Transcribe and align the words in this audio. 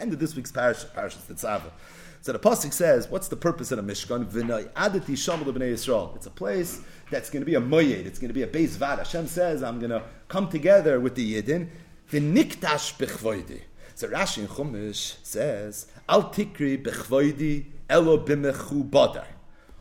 end 0.00 0.12
of 0.12 0.18
this 0.18 0.34
week's 0.34 0.52
parish, 0.52 0.84
Parashas. 0.96 1.62
So 2.20 2.32
the 2.32 2.38
pasuk 2.38 2.72
says, 2.72 3.08
"What's 3.10 3.28
the 3.28 3.36
purpose 3.36 3.70
of 3.70 3.78
a 3.78 3.82
Mishkan? 3.82 4.24
V'nai 4.24 4.70
adati 4.72 5.12
shamel 5.12 5.52
b'nei 5.52 5.74
Yisrael. 5.74 6.16
It's 6.16 6.24
a 6.24 6.30
place 6.30 6.80
that's 7.10 7.28
going 7.28 7.42
to 7.42 7.46
be 7.46 7.54
a 7.54 7.60
moyed. 7.60 8.06
It's 8.06 8.18
going 8.18 8.30
to 8.30 8.34
be 8.34 8.42
a 8.42 8.46
base 8.46 8.76
vad. 8.76 8.98
Hashem 8.98 9.26
says, 9.26 9.62
"I'm 9.62 9.78
going 9.78 9.90
to 9.90 10.02
come 10.28 10.48
together 10.48 10.98
with 11.00 11.16
the 11.16 11.34
Yidden. 11.34 11.68
V'niktash 12.10 12.96
b'chvoidi." 12.96 13.60
So 13.94 14.08
Rashi 14.08 14.38
in 14.38 14.48
Chumash 14.48 15.16
says, 15.22 15.86
"Al 16.08 16.32
tikri 16.32 16.82
b'chvoidi 16.82 17.66
elo 17.90 18.16
b'mechu 18.24 18.88
badar." 18.88 19.26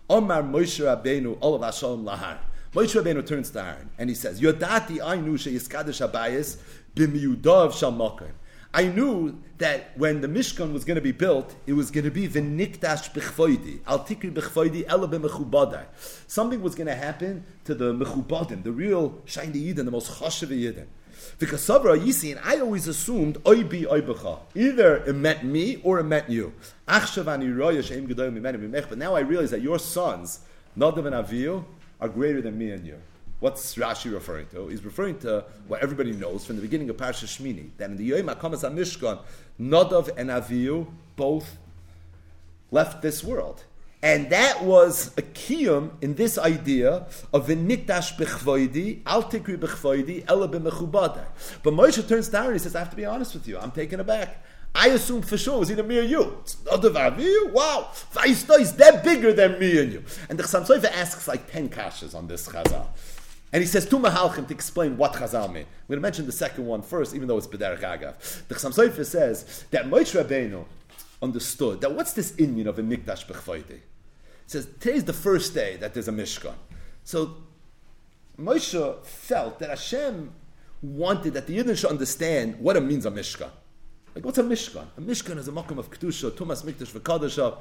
Omar 0.09 0.43
Moshe 0.43 0.84
Rabbeinu 0.84 1.38
olav 1.41 1.61
Hashem 1.61 2.04
lahar. 2.04 2.39
Moshe 2.73 3.02
Rabbeinu 3.02 3.25
turns 3.25 3.52
to 3.52 3.64
Aaron 3.64 3.89
and 3.98 4.09
he 4.09 4.16
says, 4.16 4.41
"Yodati 4.41 5.00
ainu 5.00 5.38
sheyiskadesh 5.38 6.05
habayis 6.05 6.57
b'miyudav 6.93 7.71
shalmakim." 7.71 8.34
I 8.75 8.87
knew 8.87 9.39
that 9.59 9.95
when 9.97 10.21
the 10.21 10.27
Mishkan 10.27 10.73
was 10.73 10.83
going 10.83 10.95
to 10.95 11.01
be 11.01 11.11
built, 11.11 11.53
it 11.67 11.73
was 11.73 11.91
going 11.91 12.05
to 12.05 12.11
be 12.11 12.27
v'nikdash 12.27 13.13
b'chvoidi, 13.13 13.81
al 13.85 13.99
tikri 13.99 14.34
b'chvoidi 14.34 14.85
ela 14.88 15.07
b'mechubadai. 15.07 15.85
Something 16.25 16.59
was 16.59 16.73
going 16.73 16.88
to 16.88 16.95
happen 16.95 17.45
to 17.65 17.75
the 17.75 17.93
mechubadim, 17.93 18.63
the 18.63 18.71
real 18.71 19.21
shiny 19.25 19.62
yidden, 19.62 19.85
the 19.85 19.91
most 19.91 20.20
chashav 20.20 20.49
yidden. 20.49 20.88
Because 21.38 21.62
Savra 21.62 21.98
Yisin, 21.98 22.39
I 22.43 22.59
always 22.59 22.88
assumed 22.88 23.38
oy 23.48 23.63
bi 23.63 23.85
oy 23.85 24.01
b'cha. 24.01 24.39
Either 24.55 24.98
it 24.98 25.13
meant 25.13 25.43
me 25.43 25.79
or 25.84 25.99
it 25.99 26.05
meant 26.05 26.29
you. 26.29 26.53
But 26.87 27.12
now 28.98 29.15
I 29.15 29.20
realize 29.20 29.51
that 29.51 29.62
your 29.62 29.77
sons, 29.77 30.40
Nadav 30.76 31.05
and 31.05 31.15
Avihu, 31.15 31.63
are 32.01 32.09
greater 32.09 32.41
than 32.41 32.57
me 32.57 32.71
and 32.71 32.85
you. 32.85 32.99
What's 33.43 33.75
Rashi 33.75 34.09
referring 34.13 34.47
to? 34.53 34.70
He's 34.70 34.85
referring 34.85 35.20
to 35.20 35.43
what 35.67 35.84
everybody 35.84 36.13
knows 36.13 36.45
from 36.45 36.55
the 36.55 36.61
beginning 36.61 36.89
of 36.89 36.95
Parsha 36.95 37.25
Shmini, 37.25 37.71
that 37.75 37.89
in 37.89 37.97
the 37.97 38.05
Yom 38.05 38.27
HaKamas 38.27 38.63
HaMishkan, 38.63 39.20
Nadav 39.59 40.09
and 40.15 40.29
Avihu 40.29 40.88
both 41.17 41.57
left 42.71 43.01
this 43.01 43.21
world. 43.21 43.65
And 44.01 44.29
that 44.29 44.63
was 44.63 45.09
a 45.18 45.23
kiyum 45.23 45.91
in 46.01 46.15
this 46.15 46.37
idea 46.37 47.05
of 47.34 47.48
v'nikdash 47.48 48.15
b'chvoidi, 48.15 49.01
al 49.05 49.23
tikri 49.23 49.57
b'chvoidi, 49.57 50.23
ela. 50.29 50.48
But 50.48 51.73
Moshe 51.73 52.07
turns 52.07 52.29
down 52.29 52.46
and 52.46 52.53
he 52.53 52.59
says, 52.59 52.77
I 52.77 52.79
have 52.79 52.91
to 52.91 52.96
be 52.96 53.03
honest 53.03 53.34
with 53.34 53.46
you, 53.46 53.59
I'm 53.59 53.71
taken 53.71 53.99
aback. 53.99 54.41
I 54.73 54.87
assume 54.87 55.21
for 55.21 55.37
sure 55.37 55.57
it 55.57 55.59
was 55.59 55.71
either 55.71 55.84
me 55.84 55.99
or 55.99 56.03
you. 56.03 56.37
It's 56.41 56.63
not 56.63 56.84
of 56.84 57.20
you. 57.20 57.49
Wow. 57.53 57.90
Vaista 58.13 58.57
is 58.59 58.73
that 58.77 59.03
bigger 59.03 59.34
than 59.34 59.59
me 59.59 59.79
and 59.79 59.91
you. 59.91 60.03
And 60.29 60.40
the 60.40 60.43
Chassam 60.43 60.65
Sofer 60.65 60.91
asks 60.91 61.27
like 61.27 61.51
10 61.51 61.70
kashas 61.70 62.15
on 62.15 62.27
this 62.27 62.48
chazal. 62.48 62.87
And 63.54 63.62
he 63.62 63.68
says 63.68 63.85
two 63.85 63.99
mahalchim 63.99 64.47
to 64.47 64.53
explain 64.53 64.97
what 64.97 65.13
Chazal 65.13 65.47
mean. 65.47 65.63
I'm 65.63 65.88
going 65.88 65.97
to 65.97 66.01
mention 66.01 66.25
the 66.25 66.31
second 66.31 66.66
one 66.66 66.81
first, 66.81 67.13
even 67.13 67.28
though 67.28 67.38
it's 67.38 67.46
B'derech 67.46 67.81
Agav. 67.81 68.47
The 68.47 68.56
Chassam 68.56 68.73
Sofer 68.73 69.06
says 69.06 69.66
that 69.69 69.85
Moshe 69.85 70.19
Rabbeinu 70.19 70.66
understood 71.22 71.79
that 71.81 71.94
what's 71.94 72.13
this 72.13 72.35
Indian 72.38 72.68
of 72.68 72.79
a 72.79 72.81
Mikdash 72.81 73.28
Bechvayde? 73.28 73.69
It 73.69 73.81
says 74.47 74.68
today's 74.79 75.03
the 75.03 75.13
first 75.13 75.53
day 75.53 75.78
that 75.78 75.94
there's 75.94 76.07
a 76.07 76.12
Mishkan. 76.12 76.56
So 77.03 77.38
Moshe 78.40 79.06
felt 79.06 79.59
that 79.59 79.69
Hashem 79.69 80.31
wanted 80.81 81.35
that 81.35 81.46
the 81.46 81.59
Yidden 81.59 81.78
should 81.78 81.91
understand 81.91 82.59
what 82.59 82.75
it 82.75 82.81
means 82.81 83.06
a 83.06 83.12
Mishkan. 83.12 83.51
Like 84.16 84.25
what's 84.25 84.40
a 84.40 84.44
Mishkan? 84.44 84.88
A 84.97 85.01
Mishkan 85.01 85.38
is 85.38 85.47
a 85.47 85.51
makom 85.51 85.78
of 85.78 85.91
Kedusha, 85.91 86.31
Tumas 86.31 86.63
Mikdash 86.66 86.91
V'Kadashah 86.91 87.57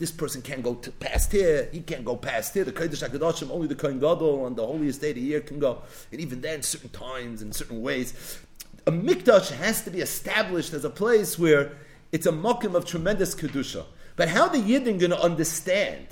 this 0.00 0.10
person 0.10 0.40
can't 0.40 0.62
go 0.62 0.74
past 0.74 1.30
here, 1.30 1.68
he 1.72 1.80
can't 1.80 2.06
go 2.06 2.16
past 2.16 2.54
here. 2.54 2.64
The 2.64 2.72
Kodesh 2.72 3.06
HaKadoshim, 3.06 3.50
only 3.50 3.68
the 3.68 3.74
Kohen 3.74 4.00
Gadol 4.00 4.46
on 4.46 4.54
the 4.54 4.66
holiest 4.66 5.02
day 5.02 5.10
of 5.10 5.16
the 5.16 5.20
year 5.20 5.40
can 5.42 5.58
go. 5.58 5.82
And 6.10 6.20
even 6.22 6.40
then, 6.40 6.62
certain 6.62 6.88
times 6.88 7.42
and 7.42 7.54
certain 7.54 7.82
ways. 7.82 8.38
A 8.86 8.92
Mikdash 8.92 9.52
has 9.52 9.82
to 9.82 9.90
be 9.90 10.00
established 10.00 10.72
as 10.72 10.86
a 10.86 10.90
place 10.90 11.38
where 11.38 11.72
it's 12.12 12.24
a 12.24 12.32
mokim 12.32 12.74
of 12.74 12.86
tremendous 12.86 13.34
Kedusha. 13.34 13.84
But 14.16 14.30
how 14.30 14.48
the 14.48 14.56
Yidden 14.56 14.98
going 14.98 15.10
to 15.10 15.20
understand 15.20 16.06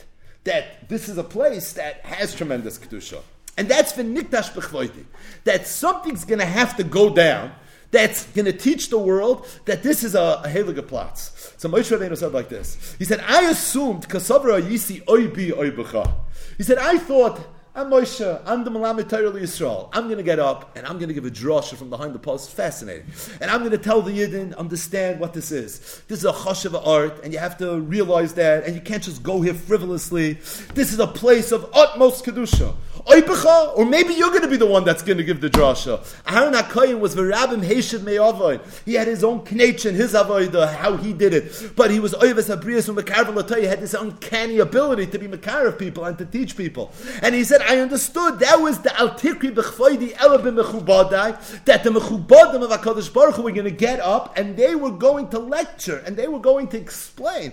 that 0.45 0.87
this 0.91 1.09
is 1.09 1.17
a 1.17 1.25
place 1.25 1.73
that 1.73 2.05
has 2.05 2.35
tremendous 2.35 2.79
Kedusha? 2.79 3.23
And 3.57 3.69
that's 3.69 3.93
for 3.93 4.05
Mikdash 4.05 4.53
Bechvoiti. 4.53 5.07
That 5.45 5.67
something's 5.67 6.27
going 6.27 6.41
to 6.41 6.47
have 6.47 6.77
to 6.77 6.85
go 6.85 7.15
down 7.15 7.53
that's 7.91 8.25
going 8.33 8.45
to 8.45 8.53
teach 8.53 8.91
the 8.91 8.99
world 8.99 9.47
that 9.65 9.83
this 9.83 10.05
is 10.05 10.15
a, 10.15 10.43
a 10.45 10.49
Heliga 10.49 10.87
Platz. 10.87 11.55
So 11.57 11.69
Moshe 11.69 11.97
Rabbeinu 11.97 12.17
said 12.17 12.33
like 12.33 12.49
this. 12.49 12.97
He 12.99 13.05
said, 13.05 13.21
I 13.27 13.51
assumed, 13.51 14.09
Kasavra 14.09 14.61
Yisi 14.61 15.03
Oibi 15.05 15.53
Oibacha. 15.53 16.13
He 16.57 16.63
said, 16.63 16.79
I 16.79 16.99
thought, 16.99 17.41
I'm 17.79 17.91
Moshe, 17.91 18.43
I'm 18.45 18.65
the 18.65 18.73
Malamed 18.73 19.09
Torah 19.09 19.31
Yisrael. 19.31 19.89
I'm 19.93 20.07
going 20.07 20.17
to 20.17 20.25
get 20.25 20.41
up 20.41 20.77
and 20.77 20.85
I'm 20.85 20.99
going 20.99 21.07
to 21.07 21.15
give 21.15 21.25
a 21.25 21.31
drasha 21.31 21.77
from 21.77 21.91
behind 21.91 22.13
the 22.13 22.19
post. 22.19 22.51
Fascinating. 22.51 23.07
And 23.41 23.53
I'm 23.53 23.61
going 23.61 23.71
to 23.71 23.79
tell 23.79 24.03
the 24.03 24.11
Yidden, 24.11 24.57
understand 24.57 25.21
what 25.21 25.33
this 25.33 25.53
is. 25.53 26.03
This 26.09 26.19
is 26.19 26.25
a 26.25 26.33
chashav 26.33 26.85
art, 26.85 27.23
and 27.23 27.33
you 27.33 27.39
have 27.39 27.57
to 27.59 27.79
realize 27.79 28.35
that, 28.35 28.65
and 28.65 28.75
you 28.75 28.81
can't 28.81 29.05
just 29.05 29.23
go 29.23 29.43
here 29.43 29.55
frivolously. 29.55 30.33
This 30.75 30.93
is 30.93 30.99
a 30.99 31.07
place 31.07 31.53
of 31.53 31.71
utmost 31.73 32.25
Kedusha. 32.25 32.75
Or 33.07 33.87
maybe 33.87 34.13
you're 34.15 34.31
going 34.31 34.43
to 34.43 34.49
be 34.49 34.57
the 34.57 34.67
one 34.67 34.85
that's 34.85 35.03
going 35.03 35.19
to 35.19 35.25
give 35.25 35.41
the 35.41 35.49
drasha. 35.49 36.05
Aaron 36.27 36.53
HaKoyin 36.53 36.99
was 36.99 37.15
Verabim 37.15 37.63
Heshed 37.63 38.03
Me'avoid. 38.03 38.61
He 38.85 38.95
had 38.95 39.07
his 39.07 39.23
own 39.25 39.45
knetch 39.51 39.85
his 39.85 40.15
avoid, 40.15 40.53
how 40.53 40.97
he 40.97 41.13
did 41.13 41.33
it. 41.33 41.73
But 41.77 41.91
he 41.91 42.01
was 42.01 42.13
Oives 42.15 42.49
Abrias 42.49 42.87
from 42.87 42.97
Mekarav 42.97 43.59
He 43.59 43.65
had 43.67 43.81
this 43.81 43.95
uncanny 43.95 44.59
ability 44.59 45.07
to 45.07 45.19
be 45.19 45.29
Mekarav 45.29 45.79
people 45.79 46.05
and 46.05 46.19
to 46.19 46.27
teach 46.27 46.57
people. 46.57 46.93
And 47.23 47.35
he 47.35 47.45
said, 47.45 47.63
I 47.69 47.81
understood 47.81 48.39
that 48.39 48.61
was 48.61 48.79
the 48.79 48.89
Altikri 48.89 49.55
Bechfoidi 49.55 50.15
Elabim 50.15 50.63
Mechubadai, 50.63 51.65
that 51.67 51.85
the 51.85 51.91
Mechubadim 51.91 52.63
of 52.63 52.71
HaKadosh 52.71 53.13
Baruch 53.13 53.35
Hu 53.35 53.43
were 53.43 53.53
going 53.53 53.65
to 53.65 53.71
get 53.71 54.01
up 54.01 54.39
and 54.39 54.57
they 54.57 54.75
were 54.75 54.91
going 54.91 55.29
to 55.29 55.39
lecture 55.39 56.03
and 56.07 56.17
they 56.17 56.29
were 56.29 56.39
going 56.41 56.69
to 56.69 56.79
explain 56.79 57.53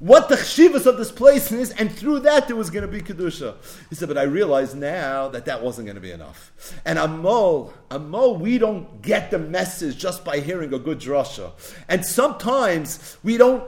what 0.00 0.28
the 0.28 0.34
chshivas 0.34 0.84
of 0.86 0.96
this 0.96 1.12
place 1.12 1.52
is, 1.52 1.70
and 1.70 1.92
through 1.92 2.18
that 2.18 2.48
there 2.48 2.56
was 2.56 2.70
going 2.70 2.82
to 2.82 2.88
be 2.88 3.00
kedusha. 3.00 3.54
He 3.88 3.94
said, 3.94 4.08
but 4.08 4.18
I 4.18 4.24
realize 4.24 4.74
now 4.74 5.28
that 5.28 5.44
that 5.44 5.62
wasn't 5.62 5.86
going 5.86 5.94
to 5.94 6.00
be 6.00 6.10
enough. 6.10 6.50
And 6.84 6.98
Amol, 6.98 7.72
Amol, 7.88 8.40
we 8.40 8.58
don't 8.58 9.00
get 9.00 9.30
the 9.30 9.38
message 9.38 9.96
just 9.96 10.24
by 10.24 10.40
hearing 10.40 10.74
a 10.74 10.78
good 10.80 10.98
drasha. 10.98 11.52
And 11.88 12.04
sometimes 12.04 13.16
we 13.22 13.36
don't 13.36 13.62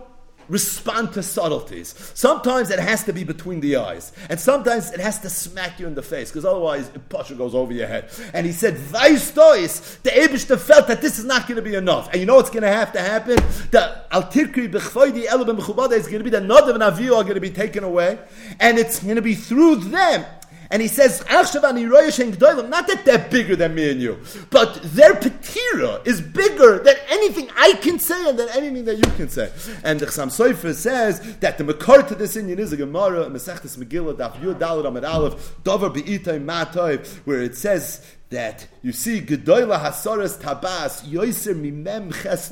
respond 0.49 1.13
to 1.15 1.23
subtleties. 1.23 1.95
Sometimes 2.15 2.71
it 2.71 2.79
has 2.79 3.05
to 3.05 3.13
be 3.13 3.25
between 3.25 3.61
the 3.61 3.77
eyes, 3.77 4.13
and 4.29 4.39
sometimes 4.39 4.91
it 4.93 5.01
has 5.01 5.19
to 5.21 5.31
smack 5.31 5.79
you 5.81 5.87
in 5.87 5.95
the 5.95 6.03
face, 6.03 6.31
because 6.31 6.45
otherwise 6.45 6.91
Pasha 7.09 7.35
goes 7.35 7.55
over 7.55 7.73
your 7.73 7.87
head. 7.87 8.11
And 8.33 8.47
he 8.47 8.53
said, 8.53 8.77
Vaistois, 8.77 10.03
the 10.03 10.11
Abishta 10.11 10.59
felt 10.59 10.89
that 10.89 11.01
this 11.01 11.19
is 11.19 11.25
not 11.25 11.47
going 11.47 11.57
to 11.57 11.63
be 11.63 11.75
enough. 11.75 12.09
And 12.13 12.21
you 12.21 12.27
know 12.27 12.37
what's 12.37 12.51
going 12.51 12.63
to 12.63 12.69
have 12.69 12.93
to 12.93 13.01
happen? 13.01 13.37
The 13.71 14.03
Altirkri 14.13 14.71
Bechfoidi 14.71 15.27
Elubim 15.27 15.59
is 15.93 16.07
going 16.07 16.19
to 16.19 16.25
be 16.25 16.31
the 16.31 16.41
Nadav 16.41 16.75
and 16.75 16.83
Avihu 16.83 17.17
are 17.17 17.23
going 17.23 17.35
to 17.35 17.41
be 17.41 17.51
taken 17.51 17.85
away, 17.85 18.19
and 18.61 18.79
it's 18.79 19.01
going 19.01 19.17
to 19.17 19.23
be 19.23 19.35
through 19.35 19.77
them 19.77 20.25
and 20.71 20.83
he 20.83 20.89
says, 20.89 21.25
not 21.29 22.87
that 22.87 23.03
they're 23.05 23.29
bigger 23.31 23.57
than 23.57 23.75
me 23.75 23.91
and 23.91 24.01
you, 24.01 24.19
but 24.51 24.81
their 24.83 25.15
petira 25.15 26.07
is 26.07 26.21
bigger 26.21 26.79
than 26.79 26.97
anything 27.09 27.49
I 27.57 27.75
can 27.75 27.99
say 27.99 28.29
and 28.29 28.39
than 28.39 28.49
anything 28.51 28.85
that 28.85 28.97
you 28.97 29.11
can 29.17 29.29
say. 29.29 29.51
And 29.83 30.01
the 30.01 30.07
Chassam 30.07 30.29
Sofer 30.29 30.75
says 30.75 31.37
that 31.39 31.59
the 31.59 31.65
makar 31.65 32.03
to 32.03 32.15
this 32.15 32.37
Indian 32.37 32.59
is 32.59 32.73
a 32.73 32.77
Gemara, 32.77 33.27
Mesechtes 33.27 33.77
Megillah, 33.77 34.15
Daf 34.15 34.41
Yud 34.41 34.59
Dalet 34.59 34.87
Amid 34.87 35.05
Aleph, 35.05 35.57
Dover 35.65 35.91
Be'itay 35.91 36.43
Matay, 36.45 37.07
where 37.25 37.41
it 37.41 37.57
says 37.57 38.05
that 38.35 38.67
you 38.83 38.93
see 38.93 39.21
Gedoyla 39.21 39.81
Hasaras 39.81 40.39
Tabas 40.39 41.09
Yoiser 41.09 41.55
Mimem 41.55 42.13
Ches 42.13 42.49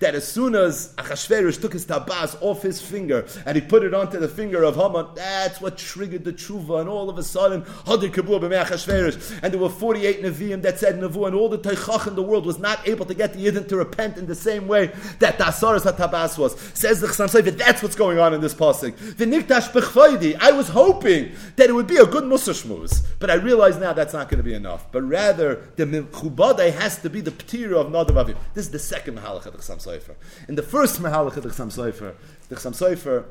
that 0.00 0.14
as 0.14 0.26
soon 0.26 0.54
as 0.54 0.92
Achashverosh 0.96 1.60
took 1.60 1.72
his 1.72 1.86
Tabas 1.86 2.36
off 2.42 2.60
his 2.62 2.82
finger 2.82 3.26
and 3.46 3.54
he 3.54 3.62
put 3.62 3.84
it 3.84 3.94
onto 3.94 4.18
the 4.18 4.28
finger 4.28 4.64
of 4.64 4.74
Haman, 4.74 5.06
that's 5.14 5.60
what 5.60 5.78
triggered 5.78 6.24
the 6.24 6.32
Tshuva, 6.32 6.80
and 6.80 6.88
all 6.88 7.08
of 7.08 7.16
a 7.18 7.22
sudden 7.22 7.62
Hadir 7.62 8.10
Kabur 8.10 8.40
B'mei 8.40 8.64
Achashverosh, 8.64 9.40
and 9.42 9.54
there 9.54 9.60
were 9.60 9.70
48 9.70 10.22
Nevi'im 10.22 10.62
that 10.62 10.80
said 10.80 10.98
Nevu, 10.98 11.26
and 11.26 11.36
all 11.36 11.48
the 11.48 11.58
Teichach 11.58 12.08
in 12.08 12.16
the 12.16 12.22
world 12.22 12.44
was 12.44 12.58
not 12.58 12.86
able 12.86 13.06
to 13.06 13.14
get 13.14 13.32
the 13.32 13.46
Yidden 13.46 13.68
to 13.68 13.76
repent 13.76 14.18
in 14.18 14.26
the 14.26 14.34
same 14.34 14.66
way 14.66 14.88
that 15.20 15.38
the 15.38 15.44
Hasaras 15.44 15.82
Tabas 15.96 16.36
was. 16.36 16.58
Says 16.74 17.00
the 17.00 17.06
Chassam 17.06 17.28
Sofer, 17.28 17.56
that's 17.56 17.82
what's 17.82 17.96
going 17.96 18.18
on 18.18 18.34
in 18.34 18.40
this 18.40 18.54
pasuk. 18.54 18.92
V'niktash 19.14 19.70
Bechvaydi, 19.70 20.36
I 20.40 20.50
was 20.50 20.68
hoping 20.68 21.32
that 21.54 21.70
it 21.70 21.72
would 21.72 21.86
be 21.86 21.96
a 21.96 22.06
good 22.06 22.26
Musa 22.26 22.50
Shmuz, 22.50 23.06
but 23.20 23.30
I 23.30 23.34
realize 23.34 23.78
now 23.78 23.92
that's 23.92 24.12
not 24.12 24.28
going 24.28 24.38
to 24.38 24.44
be 24.44 24.54
enough 24.54 24.90
but 24.96 25.02
rather 25.02 25.68
the 25.76 25.84
Mechubadai 25.84 26.72
has 26.72 27.02
to 27.02 27.10
be 27.10 27.20
the 27.20 27.30
Ptira 27.30 27.74
of 27.74 27.88
Nadav 27.88 28.14
Aviv. 28.14 28.38
This 28.54 28.64
is 28.64 28.70
the 28.70 28.78
second 28.78 29.18
Mahalach 29.18 29.44
of 29.44 29.52
the 29.52 29.58
Chassam 29.58 29.76
Sofer. 29.76 30.14
In 30.48 30.54
the 30.54 30.62
first 30.62 31.02
Mahalach 31.02 31.36
of 31.36 31.42
the 31.42 31.50
Chassam 31.50 31.70
Sofer, 31.70 32.14
the 32.48 32.54
Chassam 32.54 32.72
Sofer 32.72 33.26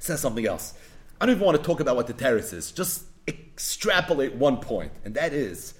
says 0.00 0.18
something 0.18 0.44
else. 0.44 0.74
I 1.20 1.26
don't 1.26 1.36
even 1.36 1.46
want 1.46 1.56
to 1.58 1.62
talk 1.62 1.78
about 1.78 1.94
what 1.94 2.08
the 2.08 2.12
terrace 2.12 2.52
is, 2.52 2.72
just 2.72 3.04
extrapolate 3.28 4.34
one 4.34 4.56
point, 4.56 4.90
and 5.04 5.14
that 5.14 5.32
is 5.32 5.74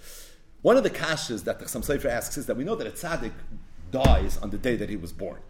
one 0.62 0.76
of 0.76 0.84
the 0.84 0.90
kashas 0.90 1.42
that 1.42 1.58
the 1.58 1.64
Chassam 1.64 1.84
Sofer 1.84 2.08
asks 2.08 2.36
is 2.36 2.46
that 2.46 2.56
we 2.56 2.62
know 2.62 2.76
that 2.76 2.86
a 2.86 2.92
tzaddik 2.92 3.32
dies 3.90 4.38
on 4.38 4.50
the 4.50 4.58
day 4.58 4.76
that 4.76 4.88
he 4.88 4.96
was 4.96 5.12
born. 5.12 5.40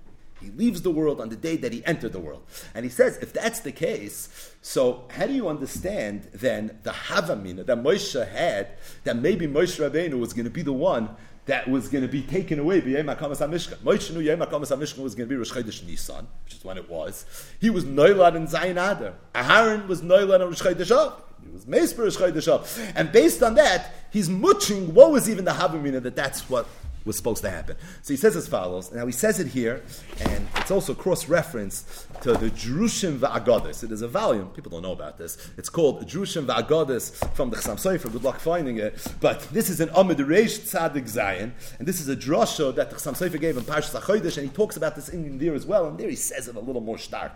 He 0.41 0.51
leaves 0.51 0.83
the 0.83 0.91
world 0.91 1.21
on 1.21 1.29
the 1.29 1.37
day 1.37 1.57
that 1.57 1.73
he 1.73 1.85
entered 1.87 2.13
the 2.13 2.21
world. 2.21 2.43
And 2.75 2.85
he 2.85 2.91
says, 2.91 3.17
if 3.19 3.33
that's 3.33 3.61
the 3.61 3.73
case, 3.73 4.53
so 4.63 5.05
how 5.11 5.27
do 5.27 5.33
you 5.33 5.49
understand 5.49 6.29
then 6.35 6.79
the 6.83 6.91
Havamina 6.91 7.65
that 7.67 7.79
Moshe 7.79 8.29
had, 8.29 8.69
that 9.05 9.17
maybe 9.17 9.47
Moshe 9.47 9.79
Rabbeinu 9.79 10.19
was 10.19 10.33
going 10.33 10.45
to 10.45 10.51
be 10.51 10.63
the 10.63 10.73
one 10.73 11.17
that 11.47 11.69
was 11.69 11.89
going 11.89 12.03
to 12.03 12.09
be 12.09 12.23
taken 12.23 12.59
away 12.59 12.81
by 12.81 12.89
Yom 12.89 13.07
HaKamas 13.07 13.47
HaMishkan. 13.47 13.77
Moshe 13.79 14.13
knew 14.13 14.21
Yom 14.21 14.41
HaMishkan 14.41 14.99
was 14.99 15.15
going 15.15 15.29
to 15.29 15.33
be 15.33 15.37
Rosh 15.37 15.53
Chodesh 15.53 15.87
Nisan, 15.87 16.27
which 16.45 16.55
is 16.55 16.65
when 16.65 16.79
it 16.79 16.89
was. 16.89 17.27
He 17.61 17.71
was 17.71 17.85
Noilad 17.85 18.35
in 18.35 18.47
Zayin 18.47 18.73
Adar. 18.73 19.15
Aharon 19.35 19.87
was 19.87 20.03
Noilad 20.03 20.37
in 20.37 20.49
Rosh 20.49 20.63
Chodesh. 20.63 21.15
He 21.43 21.51
was 21.51 21.67
Meisper 21.67 22.05
Rosh 22.05 22.17
Chodesh. 22.17 22.93
And 22.97 23.13
based 23.13 23.43
on 23.43 23.55
that, 23.57 23.95
he's 24.11 24.31
muching 24.31 24.95
what 24.95 25.11
was 25.11 25.29
even 25.29 25.45
the 25.45 25.53
Havamina 25.53 26.03
that 26.03 26.17
that's 26.17 26.49
what 26.49 26.67
was 27.05 27.17
supposed 27.17 27.43
to 27.43 27.51
happen. 27.51 27.77
So 28.03 28.13
he 28.13 28.17
says 28.17 28.37
as 28.37 28.49
follows. 28.49 28.93
Now 28.93 29.07
he 29.07 29.13
says 29.13 29.41
it 29.41 29.49
here, 29.49 29.83
and 30.21 30.47
it's 30.57 30.71
also 30.71 30.95
cross 30.95 31.29
reference 31.29 32.07
to 32.23 32.33
the 32.33 32.51
Jerushim 32.51 33.19
Va'agadis. 33.19 33.85
It 33.85 33.93
is 33.93 34.03
a 34.03 34.09
volume, 34.09 34.49
people 34.49 34.71
don't 34.71 34.83
know 34.83 34.93
about 34.93 35.19
this. 35.19 35.37
It's 35.57 35.69
called 35.69 36.07
Jerushim 36.07 36.47
Va'agadis 36.47 37.35
from 37.35 37.51
the 37.51 37.57
Chassam 37.57 37.77
Sofer. 37.77 38.11
Good 38.11 38.25
luck 38.25 38.39
finding 38.39 38.79
it. 38.79 39.07
But 39.21 39.41
this 39.53 39.69
is 39.69 39.81
an 39.81 39.91
Amid 39.91 40.19
Reish 40.19 40.61
Tzadik 40.61 41.05
Zayin, 41.05 41.53
and 41.79 41.89
this 41.89 42.01
is 42.01 42.09
a 42.09 42.17
drasha 42.17 42.75
that 42.75 42.91
the 42.91 42.97
Chassam 42.97 43.17
Sofer 43.17 43.41
gave 43.41 43.57
in 43.57 43.65
Parshas 43.65 43.99
HaChodesh, 44.01 44.39
and 44.39 44.49
he 44.49 44.55
talks 44.55 44.77
about 44.77 44.95
this 44.95 45.09
in 45.09 45.39
there 45.39 45.55
as 45.55 45.67
well, 45.67 45.87
and 45.87 45.99
there 45.99 46.09
he 46.09 46.17
says 46.17 46.49
it 46.49 46.57
a 46.57 46.61
little 46.61 46.81
more 46.81 46.99
stark. 46.99 47.33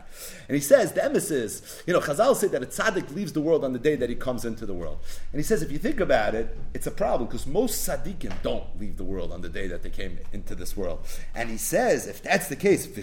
And 0.48 0.54
he 0.54 0.60
says, 0.60 0.92
the 0.92 1.00
emesis, 1.00 1.82
you 1.86 1.92
know, 1.92 2.00
Chazal 2.00 2.34
say 2.36 2.48
that 2.48 2.62
a 2.62 2.66
tzaddik 2.66 3.14
leaves 3.14 3.32
the 3.32 3.40
world 3.40 3.64
on 3.64 3.72
the 3.72 3.78
day 3.78 3.96
that 3.96 4.08
he 4.08 4.14
comes 4.14 4.44
into 4.44 4.64
the 4.64 4.74
world. 4.74 4.98
And 5.32 5.38
he 5.38 5.44
says, 5.44 5.62
if 5.62 5.70
you 5.70 5.78
think 5.78 6.00
about 6.00 6.34
it, 6.34 6.56
it's 6.72 6.86
a 6.86 6.90
problem, 6.90 7.28
because 7.28 7.46
most 7.46 7.86
tzaddikim 7.86 8.42
don't 8.42 8.64
leave 8.80 8.96
the 8.96 9.04
world 9.04 9.32
on 9.32 9.42
the 9.42 9.48
day 9.48 9.57
that 9.66 9.82
they 9.82 9.90
came 9.90 10.18
into 10.32 10.54
this 10.54 10.76
world. 10.76 11.00
And 11.34 11.50
he 11.50 11.56
says, 11.56 12.06
if 12.06 12.22
that's 12.22 12.48
the 12.48 12.56
case, 12.56 12.86
do 12.86 13.00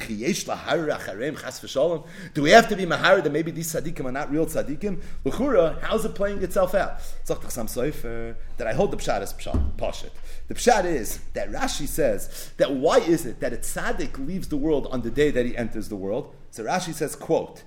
we 2.41 2.49
have 2.51 2.67
to 2.69 2.75
be 2.75 2.85
mahara 2.85 3.23
that 3.23 3.31
maybe 3.31 3.51
these 3.51 3.73
tzaddikim 3.73 4.05
are 4.05 4.11
not 4.11 4.31
real 4.31 4.45
tzaddikim? 4.45 5.01
L'chura, 5.25 5.81
how's 5.81 6.05
it 6.05 6.15
playing 6.15 6.41
itself 6.43 6.73
out? 6.73 7.01
That 7.27 8.67
I 8.67 8.73
hold 8.73 8.91
the 8.91 8.97
pshat 8.97 9.21
as 9.21 9.33
pshat. 9.33 10.09
The 10.47 10.53
pshat 10.53 10.85
is 10.85 11.19
that 11.33 11.51
Rashi 11.51 11.87
says 11.87 12.51
that 12.57 12.71
why 12.71 12.99
is 12.99 13.25
it 13.25 13.39
that 13.39 13.51
a 13.53 13.57
tzaddik 13.57 14.25
leaves 14.25 14.47
the 14.47 14.57
world 14.57 14.87
on 14.91 15.01
the 15.01 15.11
day 15.11 15.31
that 15.31 15.45
he 15.45 15.57
enters 15.57 15.89
the 15.89 15.95
world? 15.95 16.35
So 16.51 16.63
Rashi 16.63 16.93
says, 16.93 17.15
quote, 17.15 17.63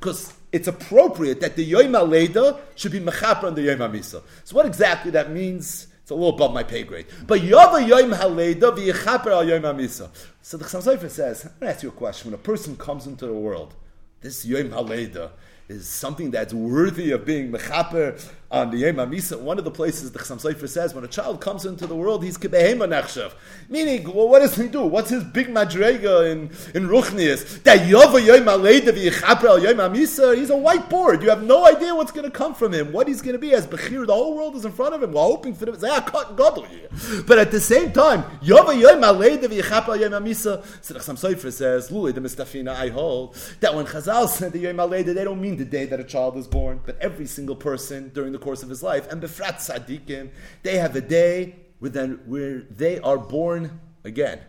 because 0.00 0.32
it's 0.54 0.68
appropriate 0.68 1.40
that 1.40 1.56
the 1.56 1.64
Yom 1.64 1.86
HaLeda 1.86 2.60
should 2.76 2.92
be 2.92 3.00
Mechaper 3.00 3.42
on 3.42 3.56
the 3.56 3.62
Yom 3.62 3.78
HaMisa. 3.78 4.22
So 4.44 4.54
what 4.54 4.66
exactly 4.66 5.10
that 5.10 5.32
means, 5.32 5.88
it's 6.00 6.12
a 6.12 6.14
little 6.14 6.28
above 6.28 6.54
my 6.54 6.62
pay 6.62 6.84
grade. 6.84 7.06
But 7.26 7.40
Yava 7.40 7.84
Yom 7.84 8.12
HaLeda 8.12 8.76
v'yechaper 8.76 9.32
al 9.32 9.48
Yom 9.48 9.62
HaMisa. 9.62 10.10
So 10.42 10.56
the 10.56 10.64
Chassam 10.64 10.96
Sofer 10.96 11.10
says, 11.10 11.44
I'm 11.44 11.50
going 11.58 11.70
to 11.70 11.74
ask 11.74 11.82
you 11.82 11.88
a 11.88 11.92
question. 11.92 12.30
When 12.30 12.38
a 12.38 12.42
person 12.42 12.76
comes 12.76 13.08
into 13.08 13.26
the 13.26 13.32
world, 13.32 13.74
this 14.20 14.46
Yom 14.46 14.68
HaLeda 14.68 15.30
is 15.66 15.88
something 15.88 16.30
that's 16.30 16.54
worthy 16.54 17.10
of 17.10 17.24
being 17.24 17.50
Mechaper 17.50 18.24
on 18.54 18.70
the 18.70 18.78
Yom 18.78 18.96
HaMisa, 18.96 19.40
one 19.40 19.58
of 19.58 19.64
the 19.64 19.70
places 19.70 20.12
the 20.12 20.18
Chassam 20.20 20.40
Sofer 20.40 20.68
says, 20.68 20.94
when 20.94 21.02
a 21.04 21.08
child 21.08 21.40
comes 21.40 21.66
into 21.66 21.88
the 21.88 21.96
world, 21.96 22.22
he's 22.22 22.38
kibehema 22.38 22.86
nechshav. 22.88 23.32
Meaning, 23.68 24.04
well, 24.14 24.28
what 24.28 24.38
does 24.38 24.54
he 24.54 24.68
do? 24.68 24.82
What's 24.82 25.10
his 25.10 25.24
big 25.24 25.48
madrega 25.48 26.30
in, 26.30 26.42
in 26.72 26.88
Ruchnias? 26.88 27.44
He's 30.36 30.50
a 30.50 30.54
whiteboard. 30.54 31.22
You 31.22 31.30
have 31.30 31.42
no 31.42 31.66
idea 31.66 31.94
what's 31.94 32.12
going 32.12 32.24
to 32.24 32.30
come 32.30 32.54
from 32.54 32.72
him, 32.72 32.92
what 32.92 33.08
he's 33.08 33.20
going 33.20 33.32
to 33.32 33.40
be 33.40 33.52
as 33.54 33.66
Bechir. 33.66 34.06
The 34.06 34.14
whole 34.14 34.36
world 34.36 34.54
is 34.54 34.64
in 34.64 34.70
front 34.70 34.94
of 34.94 35.02
him. 35.02 35.12
We're 35.12 35.22
hoping 35.22 35.54
for 35.54 35.64
them. 35.64 35.76
Ah, 35.84 36.32
but 37.26 37.38
at 37.38 37.50
the 37.50 37.60
same 37.60 37.90
time, 37.92 38.22
Yova 38.40 38.80
Yom 38.80 39.02
HaLeida 39.02 39.48
v'yichaper 39.48 39.88
al 39.88 39.96
Yom 39.96 40.12
HaMisa, 40.12 40.64
so 40.80 40.94
the 40.94 41.00
Chassam 41.00 41.18
Sofer 41.18 41.52
says, 41.52 41.90
Luli, 41.90 42.14
the 42.14 42.20
Mistafina, 42.20 42.74
I 42.74 42.88
hold, 42.88 43.34
that 43.58 43.74
when 43.74 43.84
Chazal 43.86 44.28
said 44.28 44.52
the 44.52 44.60
Yom 44.60 44.76
HaLeida, 44.76 45.12
they 45.12 45.24
don't 45.24 45.40
mean 45.40 45.56
the 45.56 45.64
day 45.64 45.86
that 45.86 45.98
a 45.98 46.04
child 46.04 46.36
is 46.36 46.46
born, 46.46 46.80
but 46.86 46.96
every 47.00 47.26
single 47.26 47.56
person 47.56 48.10
during 48.14 48.30
the 48.32 48.43
course 48.44 48.62
of 48.62 48.68
his 48.68 48.82
life. 48.82 49.10
And 49.10 49.20
Befrat 49.20 49.56
Tzadikim, 49.56 50.30
they 50.62 50.76
have 50.78 50.94
a 50.94 51.00
day 51.00 51.56
where, 51.80 51.90
then, 51.90 52.20
where 52.26 52.60
they 52.60 53.00
are 53.00 53.18
born 53.18 53.80
again. 54.04 54.40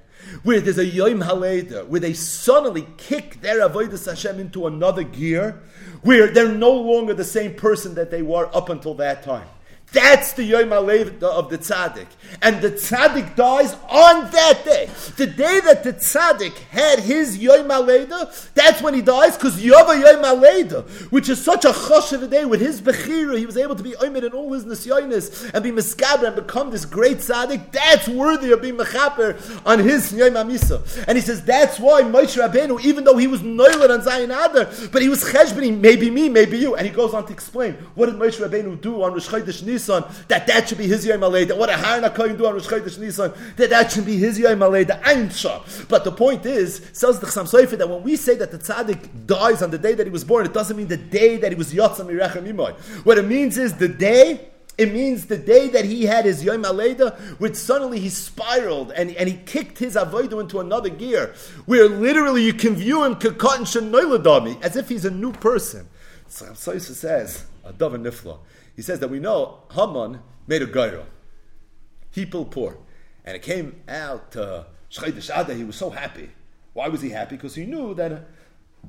Where 0.43 0.61
there's 0.61 0.77
a 0.77 0.85
Yom 0.85 1.21
Haleda, 1.21 1.87
where 1.87 1.99
they 1.99 2.13
suddenly 2.13 2.87
kick 2.97 3.41
their 3.41 3.67
Avodah 3.67 4.05
Hashem 4.05 4.39
into 4.39 4.67
another 4.67 5.03
gear, 5.03 5.61
where 6.03 6.27
they're 6.27 6.47
no 6.53 6.71
longer 6.71 7.13
the 7.13 7.23
same 7.23 7.55
person 7.55 7.95
that 7.95 8.11
they 8.11 8.21
were 8.21 8.49
up 8.55 8.69
until 8.69 8.93
that 8.95 9.23
time. 9.23 9.47
That's 9.91 10.33
the 10.33 10.43
Yom 10.43 10.69
Alev 10.69 11.23
of 11.23 11.49
the 11.49 11.57
Tzaddik. 11.57 12.07
And 12.41 12.61
the 12.61 12.71
Tzaddik 12.71 13.37
dies 13.37 13.73
on 13.89 14.29
that 14.31 14.61
day. 14.65 14.89
The 15.15 15.27
day 15.27 15.61
that 15.61 15.85
the 15.85 15.93
Tzaddik 15.93 16.57
had 16.69 16.99
his 16.99 17.37
Yom 17.37 17.69
Aleda, 17.69 18.53
that's 18.53 18.81
when 18.81 18.93
he 18.93 19.01
dies, 19.01 19.37
because 19.37 19.63
Yova 19.63 19.97
Yom 19.97 20.23
Aleda, 20.23 20.83
which 21.11 21.29
is 21.29 21.41
such 21.41 21.63
a 21.63 21.69
chosh 21.69 22.11
of 22.11 22.23
a 22.23 22.27
day, 22.27 22.43
with 22.43 22.59
his 22.59 22.81
Bechira, 22.81 23.37
he 23.37 23.45
was 23.45 23.55
able 23.55 23.75
to 23.75 23.83
be 23.83 23.95
Omer 23.95 24.25
in 24.25 24.33
all 24.33 24.51
his 24.51 24.65
Nisyonis, 24.65 25.51
and 25.53 25.63
be 25.63 25.71
Meskaber, 25.71 26.27
and 26.27 26.35
become 26.35 26.71
this 26.71 26.83
great 26.83 27.19
Tzaddik, 27.19 27.71
that's 27.71 28.09
worthy 28.09 28.51
of 28.51 28.61
being 28.61 28.75
Mechaper 28.75 29.39
on 29.65 29.79
his 29.79 30.11
Yom 30.11 30.33
Amisa. 30.33 31.05
And 31.07 31.17
he 31.17 31.21
says, 31.21 31.41
that's 31.43 31.79
why 31.79 32.01
Moshe 32.01 32.37
Rabbeinu, 32.37 32.81
even 32.83 33.05
though 33.05 33.15
he 33.17 33.27
was 33.27 33.41
Noiler 33.41 33.89
on 33.89 34.01
Zayin 34.01 34.25
Adar, 34.25 34.89
but 34.89 35.01
he 35.01 35.07
was 35.07 35.23
Cheshbani, 35.23 35.79
maybe 35.79 36.09
me, 36.09 36.27
maybe 36.27 36.57
you. 36.57 36.75
And 36.75 36.85
he 36.85 36.91
goes 36.91 37.13
on 37.13 37.25
to 37.27 37.31
explain, 37.31 37.75
what 37.95 38.07
did 38.07 38.15
Moshe 38.15 38.45
Rabbeinu 38.45 38.81
do 38.81 39.03
on 39.03 39.13
Rosh 39.13 39.29
Chodesh 39.29 39.63
Nisan, 39.75 40.03
that 40.27 40.47
that 40.47 40.67
should 40.67 40.77
be 40.77 40.87
his 40.87 41.05
Yom 41.05 41.19
That 41.19 41.57
What 41.57 41.69
a 41.69 41.73
Harna 41.73 42.13
Kohen 42.13 42.37
do 42.37 42.47
on 42.47 42.53
Rosh 42.53 42.67
Chodesh 42.67 42.97
Nisan, 42.97 43.33
that 43.57 43.69
that 43.69 43.91
should 43.91 44.05
be 44.05 44.17
his 44.17 44.39
Yom 44.39 44.59
Aleida. 44.59 45.01
Einsha. 45.01 45.87
But 45.89 46.03
the 46.03 46.11
point 46.11 46.45
is, 46.45 46.81
says 46.93 47.19
the 47.19 47.27
Chassam 47.27 47.49
Sofer, 47.49 47.77
that 47.77 47.89
when 47.89 48.03
we 48.03 48.15
say 48.15 48.35
that 48.35 48.51
the 48.51 48.57
tzaddik 48.57 49.27
dies 49.27 49.61
on 49.61 49.71
the 49.71 49.77
day 49.77 49.93
that 49.93 50.05
he 50.05 50.11
was 50.11 50.23
born, 50.23 50.45
it 50.45 50.53
doesn't 50.53 50.77
mean 50.77 50.87
the 50.87 50.97
day 50.97 51.37
that 51.37 51.51
he 51.51 51.57
was 51.57 51.73
Yotzam 51.73 52.07
Mirechem 52.07 52.47
Imoy. 52.47 52.73
What 53.05 53.17
it 53.17 53.25
means 53.25 53.57
is 53.57 53.73
the 53.73 53.87
day 53.87 54.49
it 54.77 54.91
means 54.91 55.27
the 55.27 55.37
day 55.37 55.69
that 55.69 55.85
he 55.85 56.03
had 56.03 56.25
his 56.25 56.43
Yom 56.43 56.63
Aleda, 56.63 57.17
which 57.39 57.55
suddenly 57.55 57.97
he 57.99 58.09
spiraled 58.09 58.91
and, 58.91 59.11
and 59.11 59.29
he 59.29 59.37
kicked 59.45 59.77
his 59.79 59.95
Avodah 59.95 60.41
into 60.41 60.59
another 60.59 60.89
gear, 60.89 61.33
where 61.65 61.87
literally 61.87 62.43
you 62.43 62.53
can 62.53 62.75
view 62.75 63.05
him 63.05 63.13
as 64.61 64.75
if 64.75 64.89
he's 64.89 65.05
a 65.05 65.11
new 65.11 65.31
person. 65.31 65.87
So 66.27 66.77
says, 66.77 67.45
Adav 67.65 67.95
Nifla. 67.95 68.39
He 68.75 68.81
says 68.81 68.99
that 68.99 69.09
we 69.09 69.19
know 69.19 69.59
Haman 69.73 70.21
made 70.47 70.61
a 70.61 70.67
gaira. 70.67 71.05
He 72.11 72.25
pulled 72.25 72.51
poor. 72.51 72.77
And 73.23 73.35
it 73.35 73.41
came 73.41 73.81
out, 73.87 74.35
uh, 74.35 74.65
he 74.89 75.63
was 75.63 75.75
so 75.75 75.89
happy. 75.89 76.29
Why 76.73 76.87
was 76.89 77.01
he 77.01 77.09
happy? 77.09 77.35
Because 77.35 77.55
he 77.55 77.65
knew 77.65 77.93
that 77.95 78.27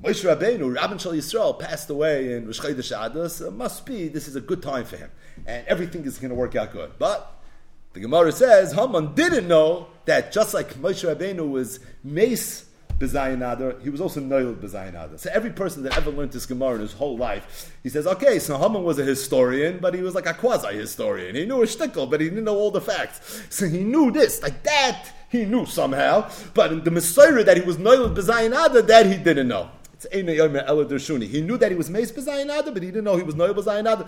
Moshe 0.02 0.24
Rabbeinu, 0.24 0.76
Rabban 0.76 1.00
Shal 1.00 1.12
Yisrael, 1.12 1.58
passed 1.58 1.88
away 1.88 2.34
in 2.34 2.46
Rosh 2.46 2.60
Chodesh 2.60 3.52
must 3.52 3.86
be, 3.86 4.08
this 4.08 4.28
is 4.28 4.36
a 4.36 4.40
good 4.40 4.62
time 4.62 4.84
for 4.84 4.96
him. 4.96 5.10
And 5.46 5.66
everything 5.66 6.04
is 6.04 6.18
going 6.18 6.30
to 6.30 6.34
work 6.34 6.54
out 6.54 6.72
good. 6.72 6.92
But 6.98 7.32
the 7.94 8.00
Gemara 8.00 8.32
says 8.32 8.72
Haman 8.72 9.14
didn't 9.14 9.48
know 9.48 9.86
that 10.04 10.32
just 10.32 10.52
like 10.52 10.74
Moshe 10.74 11.08
Rabbeinu 11.08 11.48
was 11.48 11.80
mace 12.04 12.66
B'zayin 12.98 13.82
he 13.82 13.90
was 13.90 14.00
also 14.00 14.20
Noel 14.20 14.54
B'zayin 14.54 15.18
So 15.18 15.28
every 15.32 15.50
person 15.50 15.82
that 15.82 15.96
ever 15.96 16.10
learned 16.10 16.32
this 16.32 16.46
Gemara 16.46 16.76
in 16.76 16.80
his 16.80 16.94
whole 16.94 17.16
life, 17.16 17.70
he 17.82 17.90
says, 17.90 18.06
okay, 18.06 18.38
so 18.38 18.56
Haman 18.56 18.84
was 18.84 18.98
a 18.98 19.04
historian, 19.04 19.78
but 19.80 19.92
he 19.92 20.00
was 20.00 20.14
like 20.14 20.26
a 20.26 20.32
quasi-historian. 20.32 21.34
He 21.34 21.44
knew 21.44 21.62
a 21.62 21.66
shtickle, 21.66 22.10
but 22.10 22.20
he 22.22 22.30
didn't 22.30 22.44
know 22.44 22.56
all 22.56 22.70
the 22.70 22.80
facts. 22.80 23.42
So 23.50 23.68
he 23.68 23.84
knew 23.84 24.10
this, 24.10 24.42
like 24.42 24.62
that, 24.62 25.12
he 25.28 25.44
knew 25.44 25.66
somehow. 25.66 26.30
But 26.54 26.72
in 26.72 26.84
the 26.84 26.90
Messiah 26.90 27.44
that 27.44 27.58
he 27.58 27.62
was 27.62 27.78
Noel 27.78 28.08
B'zayin 28.10 28.86
that 28.86 29.06
he 29.06 29.16
didn't 29.18 29.48
know. 29.48 29.70
It's 29.92 30.06
He 30.12 30.22
knew 30.22 31.56
that 31.58 31.70
he 31.70 31.76
was 31.76 31.90
Meis 31.90 32.12
B'zayin 32.12 32.48
but 32.72 32.82
he 32.82 32.90
didn't 32.90 33.04
know 33.04 33.16
he 33.16 33.22
was 33.22 33.34
Noel 33.34 33.52
B'zayin 33.52 33.80
Ada. 33.80 34.04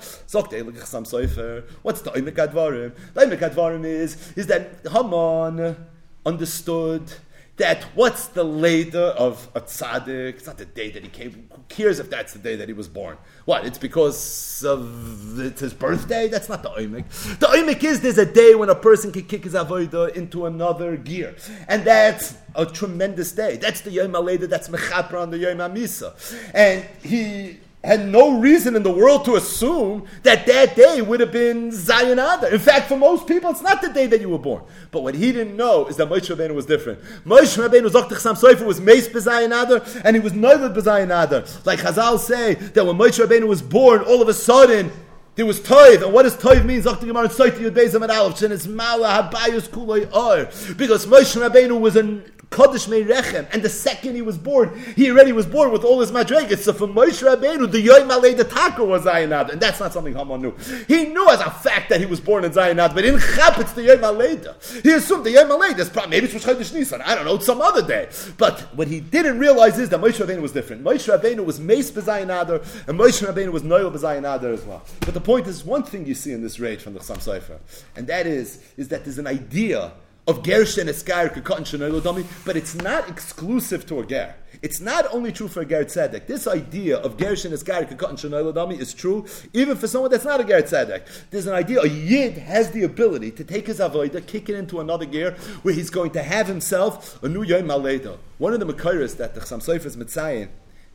What's 1.83 2.01
the 2.01 2.11
Oimek 2.11 2.33
Advarim? 2.33 2.95
The 3.13 3.21
Oimek 3.21 3.51
Advarim 3.51 3.85
is, 3.85 4.33
is 4.35 4.47
that 4.47 4.81
Haman 4.91 5.77
understood 6.25 7.11
that 7.59 7.85
what's 7.95 8.29
the 8.29 8.45
later 8.45 8.99
of 8.99 9.49
a 9.55 9.61
tzaddik? 9.61 10.35
It's 10.35 10.47
not 10.47 10.59
the 10.59 10.65
day 10.65 10.91
that 10.91 11.03
he 11.03 11.09
came. 11.09 11.49
Who 11.53 11.63
cares 11.69 11.99
if 11.99 12.09
that's 12.11 12.33
the 12.33 12.39
day 12.39 12.57
that 12.57 12.69
he 12.69 12.75
was 12.75 12.89
born? 12.89 13.19
What? 13.45 13.67
It's 13.67 13.79
because 13.79 14.65
of 14.65 15.39
it's 15.41 15.61
his 15.61 15.75
birthday? 15.75 16.29
That's 16.29 16.49
not 16.49 16.63
the 16.63 16.71
oimik. 16.71 17.09
The 17.39 17.47
oimik 17.47 17.85
is 17.85 18.01
there's 18.01 18.19
a 18.19 18.27
day 18.27 18.55
when 18.55 18.69
a 18.69 18.75
person 18.75 19.13
can 19.13 19.25
kick 19.25 19.45
his 19.45 19.55
avodah 19.55 20.15
into 20.17 20.47
another 20.47 20.97
gear, 20.97 21.37
and 21.69 21.85
that's 21.85 22.37
a 22.55 22.65
tremendous 22.65 23.33
day. 23.33 23.57
That's 23.57 23.81
the 23.83 23.91
yom 23.91 24.13
later. 24.13 24.47
That's 24.47 24.69
mechaper 24.69 25.21
on 25.21 25.31
the 25.31 25.39
yom 25.39 25.59
misa, 25.75 26.15
and 26.55 26.85
he 27.03 27.59
had 27.89 28.07
no 28.07 28.39
reason 28.39 28.77
in 28.77 28.83
the 28.83 28.91
world 28.91 29.25
to 29.25 29.37
assume 29.37 30.07
that 30.23 30.47
that 30.47 30.77
day 30.77 31.01
would 31.01 31.21
have 31.21 31.33
been 31.33 31.73
Zion 31.73 32.19
Adar. 32.19 32.51
In 32.53 32.59
fact, 32.59 32.87
for 32.87 32.99
most 32.99 33.27
people, 33.27 33.51
it's 33.51 33.63
not 33.63 33.81
the 33.81 33.89
day 33.89 34.07
that 34.07 34.21
you 34.21 34.29
were 34.29 34.39
born. 34.39 34.63
But 34.91 35.03
what 35.03 35.15
he 35.15 35.33
didn't 35.33 35.57
know 35.57 35.87
is 35.87 35.97
that 35.97 36.09
Moshe 36.09 36.35
Rabbeinu 36.35 36.55
was 36.55 36.67
different. 36.67 37.01
Moshe 37.25 37.57
Rabbeinu 37.57 37.85
was 37.85 38.23
Sam 38.23 38.35
Sofer 38.35 38.67
was 38.67 38.79
Meis 38.81 39.09
B'Zayin 39.09 39.47
Adar, 39.47 39.83
and 40.05 40.15
he 40.15 40.21
was 40.21 40.35
Noived 40.35 40.77
B'Zayin 40.77 41.07
Adar. 41.07 41.45
Like 41.65 41.79
Chazal 41.79 42.19
say, 42.19 42.55
that 42.55 42.85
when 42.85 42.97
Moshe 42.97 43.25
Rabbeinu 43.25 43.49
was 43.49 43.63
born, 43.63 44.03
all 44.03 44.21
of 44.21 44.29
a 44.29 44.35
sudden, 44.35 44.93
there 45.37 45.47
was 45.47 45.61
toiv, 45.61 46.03
and 46.03 46.13
what 46.13 46.25
does 46.25 46.37
toiv 46.37 46.65
mean? 46.65 46.83
Zakti 46.83 47.07
Gemara 47.07 47.23
and 47.23 47.33
Yud 47.33 47.71
Beis 47.71 47.95
Amad 47.95 48.37
Shen 48.37 48.53
is 48.53 48.67
Mala 48.67 49.31
Habayus 49.33 49.69
Kuloi 49.69 50.13
Or, 50.13 50.75
because 50.75 51.07
Moshe 51.07 51.41
Rabbeinu 51.41 51.81
was 51.81 51.97
a 51.97 52.03
Kodesh 52.51 52.89
Rechem, 52.89 53.47
and 53.53 53.63
the 53.63 53.69
second 53.69 54.15
he 54.15 54.23
was 54.23 54.39
born, 54.39 54.79
he 54.97 55.11
already 55.11 55.33
was 55.33 55.47
born 55.47 55.71
with 55.71 55.85
all 55.85 56.01
his 56.01 56.11
madrigas. 56.11 56.59
So 56.59 56.73
for 56.73 56.87
Moshe 56.87 57.23
Rabbeinu, 57.23 57.71
the 57.71 57.87
Yoim 57.87 58.09
Alei 58.09 58.37
the 58.37 58.45
Taka 58.45 58.85
was 58.85 59.05
Zayanad, 59.05 59.51
and 59.51 59.61
that's 59.61 59.81
not 59.81 59.93
something 59.93 60.15
Haman 60.15 60.41
knew. 60.41 60.55
He 60.87 61.07
knew 61.07 61.29
as 61.29 61.41
a 61.41 61.51
fact 61.51 61.91
that 61.91 62.01
he 62.01 62.07
was 62.07 62.21
born 62.21 62.45
in 62.45 62.53
Zayanad, 62.53 62.95
but 62.95 63.05
in 63.05 63.19
Chap 63.19 63.57
the 63.57 63.83
Yoim 63.83 64.01
Aleida. 64.01 64.83
He 64.83 64.93
assumed 64.93 65.25
the 65.25 65.35
Yoim 65.35 65.51
Aleida 65.51 65.81
is 65.81 65.91
probably 65.91 66.11
maybe 66.11 66.27
it's 66.27 66.47
Rosh 66.47 66.57
Chodesh 66.57 66.73
Nisan. 66.73 67.03
I 67.03 67.15
don't 67.15 67.27
know, 67.27 67.35
it's 67.35 67.47
some 67.47 67.61
other 67.61 67.87
day. 67.87 68.09
But 68.39 68.61
what 68.75 68.89
he 68.89 69.01
didn't 69.01 69.39
realize 69.39 69.79
is 69.79 69.91
that 69.91 70.01
Moshe 70.01 70.25
Rabbeinu 70.25 70.41
was 70.41 70.53
different. 70.53 70.83
Moshe 70.83 71.07
Rabbeinu 71.07 71.45
was 71.45 71.61
Mace 71.61 71.91
B'Zayanadar, 71.91 72.89
and 72.89 72.99
Moshe 72.99 73.27
Rabbeinu 73.27 73.53
was 73.53 73.63
Noel 73.63 73.91
B'Zayanadar 73.91 74.55
as 74.55 74.65
well. 74.65 74.83
But 75.01 75.15
the 75.15 75.21
point 75.21 75.47
is, 75.47 75.65
one 75.65 75.83
thing 75.83 76.07
you 76.07 76.15
see 76.15 76.33
in 76.33 76.43
this 76.43 76.59
rage 76.59 76.81
from 76.81 76.95
the 76.95 77.01
Chassam 77.01 77.19
Sofer, 77.19 77.59
and 77.95 78.07
that 78.07 78.27
is, 78.27 78.63
is 78.77 78.89
that 78.89 79.05
there's 79.05 79.19
an 79.19 79.27
idea 79.27 79.93
of 80.29 80.43
Gersh 80.43 80.77
and 80.77 80.91
Eskair 80.91 81.33
Kekatan 81.33 81.63
Shanoilodami, 81.63 82.27
but 82.45 82.55
it's 82.55 82.75
not 82.75 83.09
exclusive 83.09 83.87
to 83.87 84.01
a 84.01 84.07
Ger. 84.07 84.35
It's 84.61 84.79
not 84.79 85.07
only 85.11 85.33
true 85.33 85.49
for 85.49 85.63
a 85.63 85.65
Ger 85.65 85.87
Tzedek. 85.87 86.27
This 86.27 86.47
idea 86.47 86.99
of 86.99 87.17
Gersh 87.17 87.47
and 87.47 87.55
Eskair 87.55 87.89
Kekatan 87.89 88.13
Shanoilodami 88.13 88.79
is 88.79 88.93
true 88.93 89.25
even 89.55 89.79
for 89.79 89.89
someone 89.89 90.11
that's 90.11 90.27
not 90.27 90.39
a 90.39 90.45
Ger 90.45 90.61
Tzedek. 90.61 91.31
There's 91.31 91.47
an 91.47 91.55
idea, 91.55 91.81
a 91.81 91.89
Yid 91.89 92.37
has 92.37 92.73
the 92.73 92.85
ability 92.85 93.31
to 93.33 93.43
take 93.43 93.69
his 93.69 93.79
Avodah, 93.79 94.27
kick 94.27 94.51
it 94.51 94.55
into 94.55 94.81
another 94.81 95.07
Ger, 95.07 95.33
where 95.63 95.73
he's 95.73 95.89
going 95.89 96.11
to 96.11 96.23
have 96.23 96.47
himself 96.47 97.23
a 97.23 97.29
new 97.29 97.43
Yom 97.43 97.63
Maleda. 97.63 98.19
One 98.37 98.53
of 98.53 98.61
the 98.61 98.67
Makairis 98.67 99.17
that 99.17 99.35
the 99.35 99.41
Chassam 99.41 99.65
Sofer 99.65 99.87
is 99.87 99.97
Mitzayin 99.97 100.49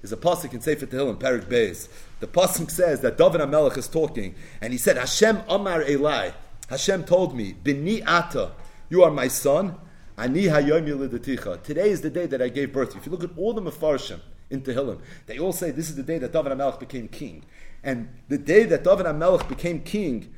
is 0.03 0.13
a 0.13 0.17
pasuk 0.17 0.53
in 0.53 0.61
Sefer 0.61 0.85
Tehillim, 0.85 1.17
Perik 1.17 1.45
Beis. 1.45 1.87
The 2.19 2.27
pasuk 2.27 2.69
says 2.69 3.01
that 3.01 3.17
David 3.17 3.41
HaMelech 3.41 3.77
is 3.77 3.87
talking, 3.87 4.35
and 4.61 4.71
he 4.71 4.77
said, 4.77 4.97
Hashem 4.97 5.41
Amar 5.49 5.81
Eli, 5.89 6.31
Hashem 6.69 7.05
told 7.05 7.35
me, 7.35 7.53
Bini 7.53 8.03
Ata, 8.03 8.51
you 8.93 9.03
are 9.03 9.09
my 9.09 9.27
son. 9.27 9.75
Today 10.15 11.89
is 11.89 12.01
the 12.01 12.11
day 12.13 12.27
that 12.27 12.41
I 12.43 12.49
gave 12.49 12.71
birth. 12.71 12.95
If 12.95 13.07
you 13.07 13.11
look 13.11 13.23
at 13.23 13.31
all 13.35 13.53
the 13.53 13.61
Mefarshim 13.63 14.19
in 14.51 14.61
Tehillim, 14.61 15.01
they 15.25 15.39
all 15.39 15.51
say 15.51 15.71
this 15.71 15.89
is 15.89 15.95
the 15.95 16.03
day 16.03 16.19
that 16.19 16.31
David 16.31 16.51
HaMelech 16.51 16.79
became 16.79 17.07
king. 17.07 17.43
And 17.83 18.09
the 18.29 18.37
day 18.37 18.65
that 18.65 18.83
David 18.83 19.07
HaMelech 19.07 19.49
became 19.49 19.81
king, 19.81 20.31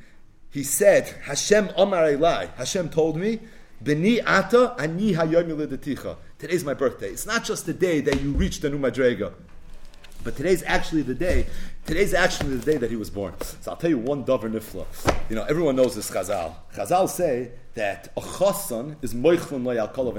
he 0.50 0.62
said, 0.62 1.06
Hashem 1.24 1.68
Amar 1.76 2.10
Eli, 2.12 2.46
Hashem 2.56 2.88
told 2.88 3.18
me, 3.18 3.40
Beni 3.82 4.22
Ata 4.22 4.74
Ani 4.78 5.12
hayom 5.12 6.16
Today's 6.38 6.64
my 6.64 6.72
birthday. 6.72 7.10
It's 7.10 7.26
not 7.26 7.44
just 7.44 7.66
the 7.66 7.74
day 7.74 8.00
that 8.00 8.22
you 8.22 8.32
reach 8.32 8.60
the 8.60 8.70
new 8.70 8.78
Madrega. 8.78 9.34
But 10.24 10.34
today's 10.34 10.62
actually 10.62 11.02
the 11.02 11.14
day. 11.14 11.46
Today's 11.84 12.14
actually 12.14 12.56
the 12.56 12.72
day 12.72 12.78
that 12.78 12.88
he 12.90 12.96
was 12.96 13.10
born. 13.10 13.34
So 13.60 13.72
I'll 13.72 13.76
tell 13.76 13.90
you 13.90 13.98
one 13.98 14.24
davar 14.24 14.50
nifla. 14.50 14.86
You 15.28 15.36
know, 15.36 15.44
everyone 15.44 15.76
knows 15.76 15.94
this 15.94 16.10
Chazal. 16.10 16.54
Chazal 16.74 17.06
say 17.10 17.52
that 17.76 18.08
a 18.16 18.20
chassan 18.20 18.96
is 19.02 19.14
moichlon 19.14 19.64
loyal 19.64 19.88
kol 19.88 20.12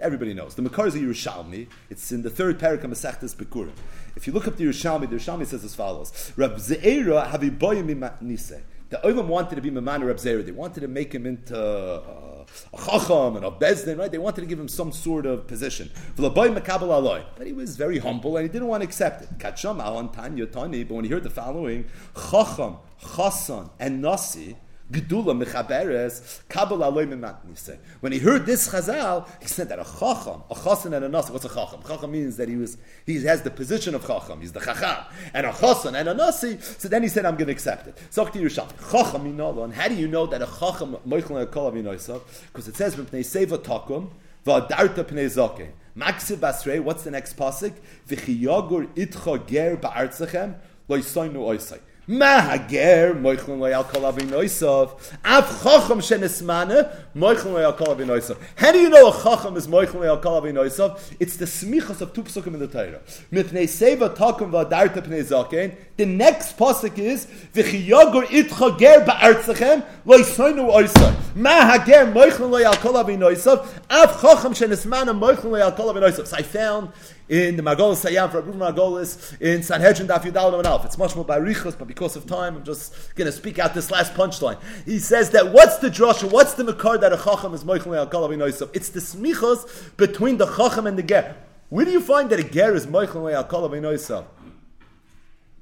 Everybody 0.00 0.34
knows. 0.34 0.56
The 0.56 0.62
Makar 0.62 0.88
is 0.88 0.96
a 0.96 0.98
Yerushalmi. 0.98 1.68
It's 1.88 2.10
in 2.10 2.22
the 2.22 2.30
third 2.30 2.58
parak 2.58 2.82
of 2.82 2.90
Masechtas 2.90 3.36
Bikurim. 3.36 3.72
If 4.16 4.26
you 4.26 4.32
look 4.32 4.48
up 4.48 4.56
the 4.56 4.64
Yerushalmi, 4.64 5.08
the 5.08 5.16
Yerushalmi 5.16 5.46
says 5.46 5.62
as 5.62 5.76
follows: 5.76 6.32
Rab 6.36 6.56
Zeira 6.56 7.30
haviboyim 7.30 8.20
nise. 8.20 8.62
The 8.88 8.96
Olam 9.04 9.26
wanted 9.26 9.54
to 9.54 9.62
be 9.62 9.70
Mamana 9.70 10.06
Rab 10.06 10.16
Zeira. 10.16 10.44
They 10.44 10.50
wanted 10.52 10.80
to 10.80 10.88
make 10.88 11.14
him 11.14 11.26
into. 11.26 11.56
Uh, 11.56 12.28
a 12.72 12.76
chacham 12.76 13.36
and 13.36 13.44
a 13.44 13.50
bezdin, 13.50 13.98
right? 13.98 14.10
They 14.10 14.18
wanted 14.18 14.42
to 14.42 14.46
give 14.46 14.58
him 14.58 14.68
some 14.68 14.92
sort 14.92 15.26
of 15.26 15.46
position. 15.46 15.90
But 16.16 17.46
he 17.46 17.52
was 17.52 17.76
very 17.76 17.98
humble 17.98 18.36
and 18.36 18.46
he 18.46 18.52
didn't 18.52 18.68
want 18.68 18.82
to 18.82 18.86
accept 18.86 19.22
it. 19.22 19.28
But 19.38 19.64
when 19.64 21.04
he 21.04 21.10
heard 21.10 21.22
the 21.22 21.30
following, 21.30 21.84
chacham, 22.14 22.76
chasan, 23.00 23.70
and 23.78 24.02
nasi, 24.02 24.56
Gedula 24.92 25.34
mechaberes. 25.42 26.40
When 28.00 28.12
he 28.12 28.18
heard 28.18 28.44
this 28.44 28.68
chazal, 28.68 29.26
he 29.40 29.48
said 29.48 29.70
that 29.70 29.78
a 29.78 29.84
chacham, 29.84 30.42
a 30.50 30.54
chasan 30.54 30.92
and 30.94 31.06
a 31.06 31.08
nasi. 31.08 31.32
What's 31.32 31.46
a 31.46 31.48
chacham? 31.48 31.80
Chacham 31.86 32.12
means 32.12 32.36
that 32.36 32.48
he 32.48 32.56
was 32.56 32.76
he 33.06 33.22
has 33.24 33.40
the 33.40 33.50
position 33.50 33.94
of 33.94 34.06
chacham. 34.06 34.42
He's 34.42 34.52
the 34.52 34.60
chacham 34.60 35.06
and 35.32 35.46
a 35.46 35.50
chasan 35.50 35.98
and 35.98 36.10
a 36.10 36.14
nasi. 36.14 36.58
So 36.60 36.88
then 36.88 37.02
he 37.02 37.08
said, 37.08 37.24
I'm 37.24 37.36
going 37.36 37.46
to 37.46 37.52
accept 37.52 37.86
it. 37.88 37.96
Sokti 38.10 38.34
Yerushalmi 38.34 38.90
chacham 38.90 39.24
minolo. 39.24 39.64
And 39.64 39.72
how 39.72 39.88
do 39.88 39.94
you 39.94 40.08
know 40.08 40.26
that 40.26 40.42
a 40.42 40.46
chacham 40.46 40.96
moichel 41.08 41.50
kol 41.50 41.72
avinoisav? 41.72 42.20
Because 42.48 42.68
it 42.68 42.76
says 42.76 42.94
pnei 42.94 43.24
seva 43.24 43.58
takum 43.58 44.10
va'adarta 44.46 45.04
pnei 45.04 45.28
zoke. 45.28 45.68
Maksiv 45.96 46.36
basrei. 46.36 46.80
What's 46.80 47.04
the 47.04 47.10
next 47.10 47.36
pasuk? 47.38 47.72
V'chiyagur 48.08 48.88
itcha 48.94 49.46
ger 49.46 49.76
ba'artzachem 49.78 50.56
loisoinu 50.88 51.36
oisai. 51.36 51.80
Ma 52.08 52.40
hager 52.40 53.14
moichlon 53.14 53.60
loyal 53.60 53.84
kol 53.84 54.02
avinoisav. 54.02 54.90
Av 55.24 55.44
chacham 55.62 56.00
shenesmane 56.00 56.92
moichlon 57.14 57.52
loyal 57.52 57.72
kol 57.74 57.94
avinoisav. 57.94 58.36
How 58.56 58.72
do 58.72 58.80
you 58.80 58.90
know 58.90 59.06
a 59.06 59.12
chacham 59.12 59.56
is 59.56 59.68
moichlon 59.68 60.00
loyal 60.00 60.16
kol 60.16 60.42
avinoisav? 60.42 61.00
It's 61.20 61.36
the 61.36 61.44
smichas 61.44 62.00
of 62.00 62.12
two 62.12 62.24
psukim 62.24 62.54
in 62.54 62.58
the 62.58 62.66
Torah. 62.66 63.00
Mipnei 63.30 63.68
seva 63.68 64.12
takum 64.16 64.50
v'adarta 64.50 65.00
pnei 65.00 65.22
zaken. 65.22 65.76
The 65.96 66.06
next 66.06 66.58
pasuk 66.58 66.98
is 66.98 67.28
v'chiyagur 67.54 68.24
itcha 68.24 68.76
ger 68.80 69.04
ba'artzachem 69.04 69.84
loisoinu 70.04 70.74
oisai. 70.74 71.14
Ma 71.36 71.70
hager 71.70 72.06
moichlon 72.12 72.50
loyal 72.50 72.74
kol 72.78 72.94
avinoisav. 72.94 73.64
Av 73.88 74.20
chacham 74.20 74.54
shenesmane 74.54 75.16
moichlon 75.16 75.52
loyal 75.52 75.70
kol 75.70 75.94
avinoisav. 75.94 76.26
So 76.26 76.36
I 76.36 76.42
found 76.42 76.90
in 77.28 77.56
the 77.56 77.62
Magolis 77.62 78.04
Sayam 78.04 78.30
for 78.30 78.38
Abu 78.38 78.52
Magolis 78.52 79.40
in 79.40 79.62
Sanhedrin 79.62 80.06
Daf 80.06 80.22
Yudal. 80.22 80.84
It's 80.84 80.98
much 80.98 81.14
more 81.16 81.24
by 81.24 81.38
Richos, 81.38 81.78
but 81.78 81.88
because 81.94 82.16
of 82.16 82.26
time, 82.26 82.56
I'm 82.56 82.64
just 82.64 83.14
going 83.16 83.26
to 83.26 83.32
speak 83.32 83.58
out 83.58 83.74
this 83.74 83.90
last 83.90 84.14
punchline. 84.14 84.58
He 84.86 84.98
says 84.98 85.28
that 85.30 85.52
what's 85.52 85.76
the 85.76 85.88
drasha, 85.88 86.30
what's 86.30 86.54
the 86.54 86.64
makar 86.64 86.96
that 86.96 87.12
a 87.12 87.18
chacham 87.18 87.52
is 87.52 87.64
moichle 87.64 87.96
al 87.96 88.70
It's 88.72 88.88
the 88.88 89.00
smichos 89.00 89.96
between 89.98 90.38
the 90.38 90.46
chacham 90.46 90.86
and 90.86 90.98
the 90.98 91.02
ger. 91.02 91.36
Where 91.68 91.84
do 91.84 91.90
you 91.90 92.00
find 92.00 92.30
that 92.30 92.40
a 92.40 92.44
ger 92.44 92.74
is 92.74 92.86
moichle 92.86 93.34
al 93.34 94.26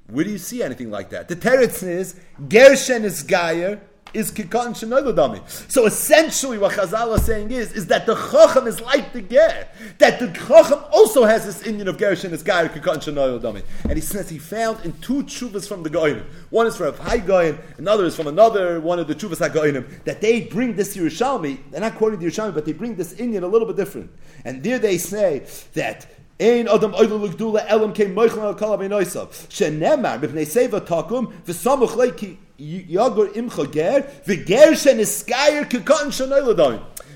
Where 0.07 0.23
do 0.23 0.31
you 0.31 0.37
see 0.37 0.63
anything 0.63 0.89
like 0.89 1.09
that? 1.09 1.27
The 1.27 1.35
teretz 1.35 1.83
is 1.83 2.15
Gershen 2.39 3.03
is 3.03 3.23
Gayer, 3.23 3.81
is 4.13 4.31
kikon 4.31 4.73
shenoilodami. 4.73 5.41
So 5.71 5.85
essentially, 5.85 6.57
what 6.57 6.73
Chazal 6.73 7.15
is 7.15 7.25
saying 7.25 7.51
is, 7.51 7.73
is 7.73 7.87
that 7.87 8.05
the 8.05 8.15
chacham 8.15 8.67
is 8.67 8.81
like 8.81 9.13
the 9.13 9.21
ger. 9.21 9.67
That 9.97 10.19
the 10.19 10.27
chacham 10.27 10.83
also 10.91 11.23
has 11.23 11.45
this 11.45 11.65
Indian 11.65 11.87
of 11.87 11.97
gerish 11.97 12.23
and 12.23 12.33
this 12.33 12.43
guy 12.43 12.67
kikon 12.67 12.97
shenoilodami. 12.97 13.63
And 13.83 13.93
he 13.93 14.01
says 14.01 14.29
he 14.29 14.37
found 14.37 14.83
in 14.85 14.93
two 14.99 15.23
chuvas 15.23 15.67
from 15.67 15.83
the 15.83 15.89
goyim. 15.89 16.25
One 16.49 16.67
is 16.67 16.75
from 16.77 16.93
a 16.93 16.97
high 16.97 17.19
goyim, 17.19 17.57
another 17.77 18.05
is 18.05 18.15
from 18.15 18.27
another 18.27 18.79
one 18.79 18.99
of 18.99 19.07
the 19.07 19.15
chuvas 19.15 19.47
hagoyim. 19.47 20.03
That 20.05 20.21
they 20.21 20.41
bring 20.41 20.75
this 20.75 20.95
Yerushalmi. 20.95 21.71
They're 21.71 21.81
not 21.81 21.95
quoting 21.95 22.19
the 22.19 22.27
Yerushalmi, 22.27 22.53
but 22.53 22.65
they 22.65 22.73
bring 22.73 22.95
this 22.95 23.13
Indian 23.13 23.43
a 23.43 23.47
little 23.47 23.67
bit 23.67 23.77
different. 23.77 24.11
And 24.45 24.63
there 24.63 24.79
they 24.79 24.97
say 24.97 25.45
that 25.73 26.07
Ein 26.41 26.67
adam 26.67 26.93
oilu 26.93 27.29
lugdula 27.29 27.63
elam 27.67 27.93
kein 27.93 28.15
moichlin 28.15 28.41
al 28.41 28.55
kalav 28.55 28.79
enoisav. 28.79 29.27
Shenemar, 29.47 30.19
b'pnei 30.19 30.47
seva 30.47 30.81
takum, 30.81 31.31
v'samuch 31.45 31.95
leiki 31.95 32.37
Imcha 32.61 33.71
ger. 33.71 34.07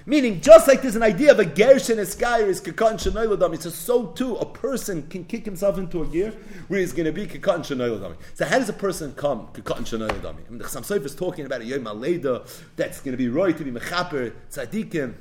Meaning, 0.08 0.40
just 0.40 0.68
like 0.68 0.84
there's 0.84 0.96
an 0.96 1.02
idea 1.02 1.32
of 1.32 1.40
a 1.40 1.46
gershen 1.46 1.98
iskayer 1.98 2.46
is 2.46 2.62
kekon 2.62 3.54
it's 3.54 3.66
a 3.66 3.72
so 3.72 4.08
too 4.08 4.36
a 4.36 4.46
person 4.46 5.08
can 5.08 5.26
kick 5.26 5.46
himself 5.46 5.80
into 5.80 6.04
a 6.04 6.08
gear 6.08 6.32
where 6.68 6.80
he's 6.80 6.94
going 6.94 7.06
to 7.06 7.12
be 7.12 7.26
kekon 7.26 7.62
shanoiladam. 7.62 8.16
So 8.36 8.46
how 8.46 8.60
does 8.60 8.70
a 8.70 8.74
person 8.74 9.14
come 9.16 9.48
kekon 9.54 9.80
shanoiladam? 9.80 10.36
I 10.48 10.50
mean, 10.50 10.60
the 10.60 10.66
Chassam 10.66 10.86
Sofer 10.86 11.06
is 11.06 11.16
talking 11.16 11.48
about 11.48 11.62
a 11.62 11.66
yom 11.66 11.86
aleda 11.86 12.48
that's 12.76 13.02
going 13.02 13.14
to 13.14 13.18
be 13.18 13.30
roy 13.30 13.52
to 13.54 13.64
be 13.64 13.72
mechaper 13.72 14.34
tzadikim, 14.52 15.16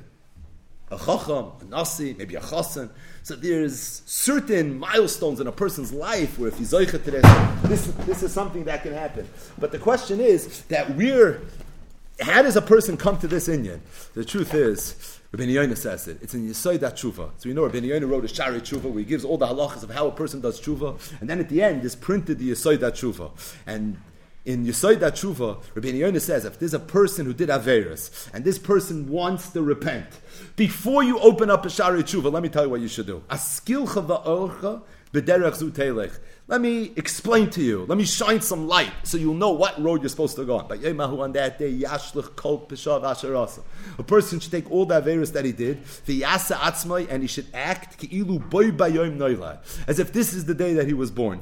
a 0.91 0.97
chacham, 0.97 1.51
a 1.61 1.65
nasi, 1.65 2.13
maybe 2.17 2.35
a 2.35 2.41
chasen. 2.41 2.89
So 3.23 3.35
there's 3.35 4.03
certain 4.05 4.77
milestones 4.77 5.39
in 5.39 5.47
a 5.47 5.51
person's 5.51 5.91
life 5.91 6.37
where 6.37 6.47
if 6.47 6.57
he's 6.57 6.73
to 7.03 7.11
this, 7.11 7.87
this 8.05 8.23
is 8.23 8.31
something 8.31 8.65
that 8.65 8.83
can 8.83 8.93
happen. 8.93 9.27
But 9.57 9.71
the 9.71 9.79
question 9.79 10.19
is 10.19 10.61
that 10.63 10.95
we're, 10.95 11.41
how 12.19 12.43
does 12.43 12.55
a 12.55 12.61
person 12.61 12.97
come 12.97 13.17
to 13.19 13.27
this 13.27 13.47
inyan? 13.47 13.79
The 14.13 14.23
truth 14.23 14.53
is, 14.53 15.19
Rabbi 15.31 15.45
Yoina 15.45 15.75
says 15.75 16.07
it. 16.07 16.19
It's 16.21 16.33
in 16.33 16.47
that 16.47 16.95
tshuva. 16.95 17.31
So 17.37 17.49
you 17.49 17.55
know 17.55 17.63
Rabbi 17.63 17.79
Yoina 17.79 18.07
wrote 18.07 18.23
a 18.23 18.27
Shari 18.27 18.61
tshuva 18.61 18.83
where 18.83 18.99
he 18.99 19.05
gives 19.05 19.25
all 19.25 19.37
the 19.37 19.47
halachas 19.47 19.83
of 19.83 19.89
how 19.89 20.07
a 20.07 20.11
person 20.11 20.39
does 20.39 20.61
tshuva, 20.61 21.19
and 21.19 21.29
then 21.29 21.39
at 21.39 21.49
the 21.49 21.61
end 21.61 21.83
is 21.83 21.95
printed 21.95 22.39
the 22.39 22.51
Yisoid 22.51 22.79
tshuva. 22.79 23.31
And 23.65 23.97
in 24.45 24.65
Yisoid 24.65 24.99
tshuva, 24.99 25.63
Rabbi 25.73 25.89
Yoina 25.89 26.21
says 26.21 26.45
if 26.45 26.59
there's 26.59 26.73
a 26.73 26.79
person 26.79 27.25
who 27.25 27.33
did 27.33 27.49
Averis, 27.49 28.29
and 28.33 28.45
this 28.45 28.59
person 28.59 29.09
wants 29.09 29.49
to 29.49 29.61
repent, 29.61 30.07
before 30.55 31.03
you 31.03 31.19
open 31.19 31.49
up 31.49 31.65
a 31.65 31.69
Shari 31.69 32.03
Tshuva, 32.03 32.31
let 32.31 32.43
me 32.43 32.49
tell 32.49 32.63
you 32.63 32.69
what 32.69 32.81
you 32.81 32.87
should 32.87 33.07
do. 33.07 33.23
Let 36.47 36.61
me 36.61 36.93
explain 36.95 37.49
to 37.51 37.61
you. 37.61 37.85
Let 37.87 37.97
me 37.97 38.05
shine 38.05 38.39
some 38.39 38.67
light 38.67 38.91
so 39.01 39.17
you'll 39.17 39.33
know 39.33 39.49
what 39.51 39.81
road 39.81 40.01
you're 40.03 40.09
supposed 40.09 40.35
to 40.35 40.45
go 40.45 40.59
on. 40.59 40.67
But 40.67 40.85
on 40.85 41.31
that 41.33 41.57
day, 41.57 41.83
a 43.97 44.03
person 44.03 44.39
should 44.39 44.51
take 44.51 44.69
all 44.69 44.85
the 44.85 45.01
Averis 45.01 45.33
that 45.33 45.43
he 45.43 45.51
did, 45.51 45.79
and 47.09 47.21
he 47.23 47.27
should 47.27 47.47
act 47.53 48.03
as 49.87 49.99
if 49.99 50.13
this 50.13 50.33
is 50.33 50.45
the 50.45 50.53
day 50.53 50.73
that 50.75 50.85
he 50.85 50.93
was 50.93 51.09
born. 51.09 51.39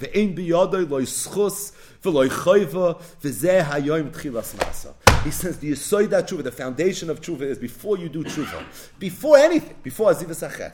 He 5.23 5.31
says 5.31 5.59
the 5.59 5.71
Yisoida 5.71 6.21
Tshuva, 6.23 6.43
the 6.43 6.51
foundation 6.51 7.09
of 7.09 7.21
Tshuva 7.21 7.41
is 7.41 7.57
before 7.57 7.97
you 7.97 8.09
do 8.09 8.23
Tshuva, 8.23 8.63
before 8.99 9.37
anything, 9.37 9.75
before 9.81 10.11
Azivas 10.11 10.43
Achet, 10.49 10.73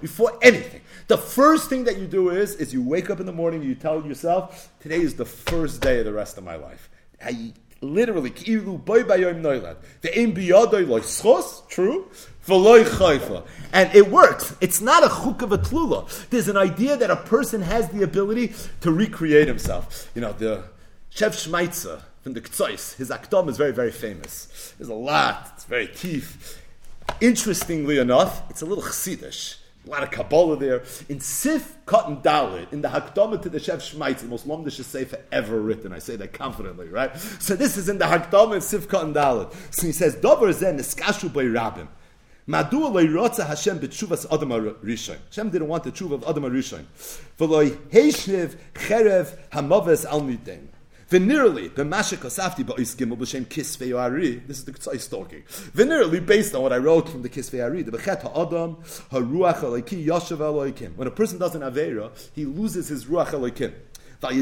before 0.00 0.38
anything. 0.42 0.80
The 1.08 1.18
first 1.18 1.68
thing 1.68 1.84
that 1.84 1.98
you 1.98 2.06
do 2.06 2.30
is, 2.30 2.54
is 2.56 2.72
you 2.72 2.82
wake 2.82 3.10
up 3.10 3.20
in 3.20 3.26
the 3.26 3.32
morning, 3.32 3.62
you 3.62 3.74
tell 3.74 4.04
yourself, 4.04 4.70
today 4.80 5.00
is 5.00 5.14
the 5.14 5.24
first 5.24 5.80
day 5.80 6.00
of 6.00 6.04
the 6.04 6.12
rest 6.12 6.38
of 6.38 6.44
my 6.44 6.56
life. 6.56 6.90
I, 7.24 7.52
literally. 7.80 8.30
Ve'im 8.30 8.84
biyadoy 8.84 10.86
loy 10.86 11.00
true. 11.68 12.08
And 13.72 13.94
it 13.94 14.08
works. 14.08 14.56
It's 14.60 14.80
not 14.80 15.04
a 15.04 15.08
chuk 15.08 15.42
of 15.42 15.52
a 15.52 15.58
tlula. 15.58 16.28
There's 16.30 16.48
an 16.48 16.56
idea 16.56 16.96
that 16.96 17.10
a 17.10 17.16
person 17.16 17.60
has 17.60 17.88
the 17.90 18.02
ability 18.02 18.54
to 18.80 18.90
recreate 18.90 19.48
himself. 19.48 20.10
You 20.14 20.22
know, 20.22 20.32
the 20.32 20.64
Chef 21.10 21.34
Schmeitzer 21.34 22.02
from 22.22 22.32
the 22.32 22.40
Ktsois, 22.40 22.96
his 22.96 23.10
akdom 23.10 23.48
is 23.48 23.56
very, 23.56 23.72
very 23.72 23.92
famous. 23.92 24.74
There's 24.78 24.88
a 24.88 24.94
lot, 24.94 25.52
it's 25.54 25.64
very 25.64 25.88
teeth. 25.88 26.60
Interestingly 27.20 27.98
enough, 27.98 28.48
it's 28.50 28.62
a 28.62 28.66
little 28.66 28.84
chassidish. 28.84 29.57
A 29.88 29.90
lot 29.90 30.02
of 30.02 30.10
Kabbalah 30.10 30.58
there. 30.58 30.82
In 31.08 31.18
Sif 31.18 31.78
Cotton 31.86 32.18
Dalit, 32.18 32.70
in 32.74 32.82
the 32.82 32.88
Hakdama 32.88 33.40
to 33.40 33.48
the 33.48 33.58
Chef 33.58 33.80
Shmaitz, 33.80 34.18
the 34.18 34.26
most 34.26 34.46
Lomdish 34.46 34.84
sefer 34.84 35.18
ever 35.32 35.58
written. 35.62 35.94
I 35.94 35.98
say 35.98 36.14
that 36.16 36.34
confidently, 36.34 36.88
right? 36.88 37.16
So 37.16 37.56
this 37.56 37.78
is 37.78 37.88
in 37.88 37.96
the 37.96 38.04
Hakdama 38.04 38.56
in 38.56 38.60
Sif 38.60 38.86
Cotton 38.86 39.14
Dalit. 39.14 39.54
So 39.74 39.86
he 39.86 39.92
says, 39.92 40.14
Dover 40.16 40.52
zen 40.52 40.76
neskashu 40.76 41.32
by 41.32 41.44
Rabbim. 41.44 41.88
Madua 42.46 42.92
loy 42.92 43.06
rotza 43.06 43.46
Hashem 43.46 43.78
b'tshuvas 43.78 44.26
Adam 44.30 44.50
Rishon. 44.84 45.16
Hashem 45.30 45.48
didn't 45.48 45.68
want 45.68 45.84
the 45.84 45.92
tshuva 45.92 46.12
of 46.12 46.24
Adam 46.28 46.44
Rishon. 46.44 46.84
V'loy 47.38 47.70
heishniv 47.88 48.56
cherev 48.74 49.38
hamaves 49.52 50.04
al 50.04 50.20
nidem. 50.20 50.68
Venerally, 51.10 51.70
b'masha 51.70 52.16
kosafti 52.16 52.64
ba'is 52.64 52.94
gimel 52.94 53.16
b'shem 53.16 53.46
kisvei 53.46 53.98
ari. 53.98 54.42
This 54.46 54.58
is 54.58 54.64
the 54.64 54.72
Ktsois 54.72 55.10
talking. 55.10 55.42
Venerally, 55.74 56.24
based 56.24 56.54
on 56.54 56.62
what 56.62 56.72
I 56.72 56.76
wrote 56.76 57.08
from 57.08 57.22
the 57.22 57.30
kisvei 57.30 57.64
ari, 57.64 57.82
the 57.82 57.92
b'chet 57.92 58.22
ha'adam 58.22 58.76
ha'ruach 59.10 59.60
aloiki 59.60 60.04
yoshev 60.04 60.38
aloikim. 60.38 60.94
When 60.96 61.08
a 61.08 61.10
person 61.10 61.38
does 61.38 61.54
an 61.54 61.62
avera, 61.62 62.10
he 62.34 62.44
loses 62.44 62.88
his 62.88 63.06
ruach 63.06 63.30
chayzer 63.30 63.72
but 64.20 64.34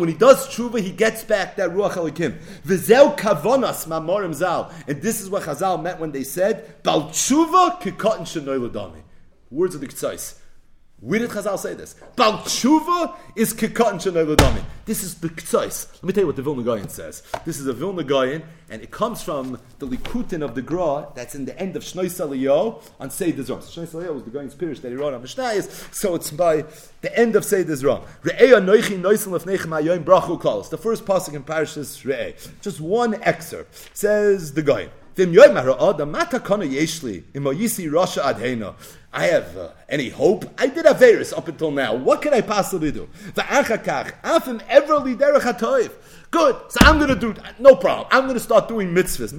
when 0.00 0.08
he 0.08 0.14
does 0.14 0.48
tshuva, 0.48 0.80
he 0.80 0.90
gets 0.90 1.22
back 1.24 1.56
that 1.56 1.70
ruach 1.70 1.92
alokim. 1.92 2.38
V'zeu 2.66 3.16
kavonas 3.16 3.86
mamorim 3.86 4.32
zal. 4.32 4.72
And 4.86 5.02
this 5.02 5.20
is 5.20 5.28
what 5.28 5.42
Chazal 5.42 5.82
meant 5.82 6.00
when 6.00 6.12
they 6.12 6.24
said, 6.24 6.82
Bal 6.82 7.10
tshuva 7.10 7.78
kikotin 7.80 8.22
shenoy. 8.22 9.02
Words 9.50 9.74
of 9.74 9.82
the 9.82 9.86
Ktsois. 9.86 10.38
Where 11.00 11.20
did 11.20 11.30
Chazal 11.30 11.56
say 11.60 11.74
this? 11.74 11.94
Bal 12.16 12.38
tshuva 12.38 13.16
is 13.36 13.54
kikatan 13.54 14.00
shenay 14.00 14.64
This 14.84 15.04
is 15.04 15.14
the 15.14 15.28
ktsois. 15.28 15.92
Let 15.92 16.02
me 16.02 16.12
tell 16.12 16.22
you 16.22 16.26
what 16.26 16.34
the 16.34 16.42
Vilna 16.42 16.64
Gaon 16.64 16.88
says. 16.88 17.22
This 17.44 17.60
is 17.60 17.68
a 17.68 17.72
Vilna 17.72 18.02
Gaon, 18.02 18.42
and 18.68 18.82
it 18.82 18.90
comes 18.90 19.22
from 19.22 19.60
the 19.78 19.86
Likutin 19.86 20.42
of 20.42 20.56
the 20.56 20.62
Gra 20.62 21.06
that's 21.14 21.36
in 21.36 21.44
the 21.44 21.56
end 21.56 21.76
of 21.76 21.84
Shnoi 21.84 22.06
Saliyo 22.06 22.82
on 22.98 23.10
Seder 23.10 23.44
Zrom. 23.44 23.62
So 23.62 23.80
Shnoi 23.80 23.86
Saliyo 23.86 24.12
was 24.12 24.24
the 24.24 24.30
Gaon's 24.30 24.56
Pirish 24.56 24.80
that 24.80 24.88
he 24.88 24.96
wrote 24.96 25.14
on 25.14 25.22
Mishnayis, 25.22 25.94
so 25.94 26.16
it's 26.16 26.32
by 26.32 26.64
the 27.02 27.16
end 27.16 27.36
of 27.36 27.44
Seder 27.44 27.74
Zrom. 27.74 28.04
Re'eya 28.24 28.60
noichi 28.60 29.00
noisen 29.00 29.38
lefnechem 29.38 29.80
hayoim 29.80 30.02
brachu 30.02 30.40
kalos. 30.40 30.68
The 30.68 30.78
first 30.78 31.04
pasuk 31.04 31.34
in 31.34 31.44
Parashas 31.44 32.04
Re'eh. 32.04 32.60
Just 32.60 32.80
one 32.80 33.14
excerpt. 33.22 33.96
Says 33.96 34.54
the 34.54 34.62
Gaon. 34.62 34.88
Adhena. 38.22 38.74
I 39.12 39.26
have 39.26 39.56
uh, 39.56 39.70
any 39.88 40.10
hope? 40.10 40.44
I 40.58 40.66
did 40.66 40.84
a 40.86 40.94
virus 40.94 41.32
up 41.32 41.48
until 41.48 41.70
now. 41.70 41.94
What 41.94 42.20
can 42.22 42.34
I 42.34 42.40
possibly 42.42 42.92
do? 42.92 43.08
Good. 46.30 46.56
So 46.68 46.78
I'm 46.82 46.98
going 46.98 47.08
to 47.08 47.16
do 47.16 47.34
no 47.58 47.74
problem. 47.74 48.06
I'm 48.10 48.24
going 48.24 48.34
to 48.34 48.40
start 48.40 48.68
doing 48.68 48.94
mitzvahs. 48.94 49.32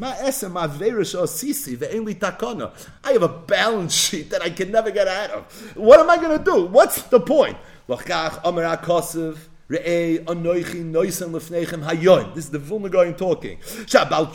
I 3.03 3.12
have 3.12 3.21
a 3.21 3.27
balance 3.27 3.93
sheet 4.07 4.31
that 4.31 4.41
I 4.41 4.50
can 4.50 4.71
never 4.71 4.89
get 4.89 5.07
out 5.07 5.29
of. 5.29 5.77
What 5.77 6.00
am 6.00 6.09
I 6.09 6.17
going 6.17 6.38
to 6.38 6.43
do? 6.43 6.65
What's 6.65 7.03
the 7.03 7.19
point? 7.19 7.57
This 9.70 9.82
is 9.86 10.10
the 12.50 12.58
Vilna 12.58 12.90
Gaon 12.90 13.14
talking. 13.14 13.60
Shabal. 13.60 14.34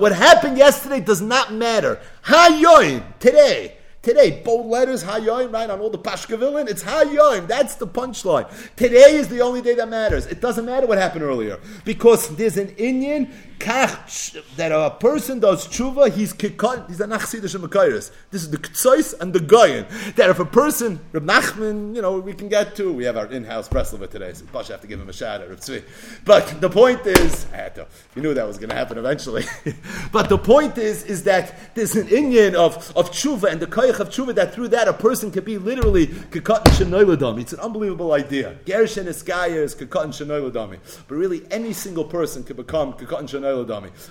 What 0.00 0.12
happened 0.12 0.58
yesterday 0.58 1.00
does 1.00 1.20
not 1.20 1.52
matter. 1.52 2.00
Hayon, 2.24 3.18
today. 3.20 3.76
Today, 4.06 4.40
bold 4.44 4.66
letters, 4.66 5.02
Hayoim, 5.02 5.52
right, 5.52 5.68
on 5.68 5.80
all 5.80 5.90
the 5.90 5.98
Pashkavilin, 5.98 6.68
it's 6.68 6.84
Hayoim. 6.84 7.48
That's 7.48 7.74
the 7.74 7.88
punchline. 7.88 8.48
Today 8.76 9.16
is 9.16 9.26
the 9.26 9.40
only 9.40 9.60
day 9.62 9.74
that 9.74 9.88
matters. 9.88 10.26
It 10.26 10.40
doesn't 10.40 10.64
matter 10.64 10.86
what 10.86 10.96
happened 10.96 11.24
earlier. 11.24 11.58
Because 11.84 12.28
there's 12.36 12.56
an 12.56 12.68
Indian 12.76 13.32
that 13.58 14.72
a 14.72 14.90
person 14.98 15.40
does 15.40 15.66
tshuva, 15.66 16.12
he's 16.12 16.32
kikot, 16.32 16.88
he's 16.88 17.00
a 17.00 17.06
nachsidish 17.06 17.56
Makairis. 17.56 18.10
This 18.30 18.42
is 18.42 18.50
the 18.50 18.58
ktsois 18.58 19.18
and 19.20 19.32
the 19.32 19.40
goyin. 19.40 19.86
That 20.16 20.30
if 20.30 20.38
a 20.38 20.44
person, 20.44 21.00
Reb 21.12 21.24
Nachman, 21.24 21.94
you 21.94 22.02
know, 22.02 22.18
we 22.18 22.32
can 22.32 22.48
get 22.48 22.76
to, 22.76 22.92
we 22.92 23.04
have 23.04 23.16
our 23.16 23.26
in-house 23.26 23.68
Breslova 23.68 24.08
today, 24.10 24.32
so 24.32 24.44
Bosh 24.46 24.68
have 24.68 24.80
to 24.82 24.86
give 24.86 25.00
him 25.00 25.08
a 25.08 25.12
shout 25.12 25.40
out, 25.40 25.48
Reb 25.48 25.58
Tzvi. 25.58 25.82
But 26.24 26.60
the 26.60 26.70
point 26.70 27.06
is, 27.06 27.46
I 27.52 27.56
had 27.56 27.74
to, 27.76 27.86
you 28.14 28.22
knew 28.22 28.34
that 28.34 28.46
was 28.46 28.58
going 28.58 28.70
to 28.70 28.76
happen 28.76 28.98
eventually. 28.98 29.44
but 30.12 30.28
the 30.28 30.38
point 30.38 30.78
is, 30.78 31.04
is 31.04 31.24
that 31.24 31.74
there's 31.74 31.96
an 31.96 32.08
Indian 32.08 32.54
of, 32.54 32.76
of 32.96 33.10
tshuva 33.10 33.50
and 33.50 33.60
the 33.60 33.66
koyach 33.66 34.00
of 34.00 34.10
tshuva 34.10 34.34
that 34.34 34.54
through 34.54 34.68
that 34.68 34.88
a 34.88 34.92
person 34.92 35.30
can 35.30 35.44
be 35.44 35.58
literally 35.58 36.06
kikot 36.06 36.80
and. 36.80 37.38
It's 37.40 37.52
an 37.52 37.60
unbelievable 37.60 38.12
idea. 38.12 38.56
Gersh 38.64 38.96
and 38.96 39.08
Iskaya 39.08 39.56
is 39.56 39.74
kikot 39.74 40.20
and. 40.20 40.80
But 41.08 41.14
really, 41.14 41.42
any 41.50 41.72
single 41.72 42.04
person 42.04 42.44
can 42.44 42.56
become 42.56 42.92
kikot 42.94 43.18
and 43.18 43.28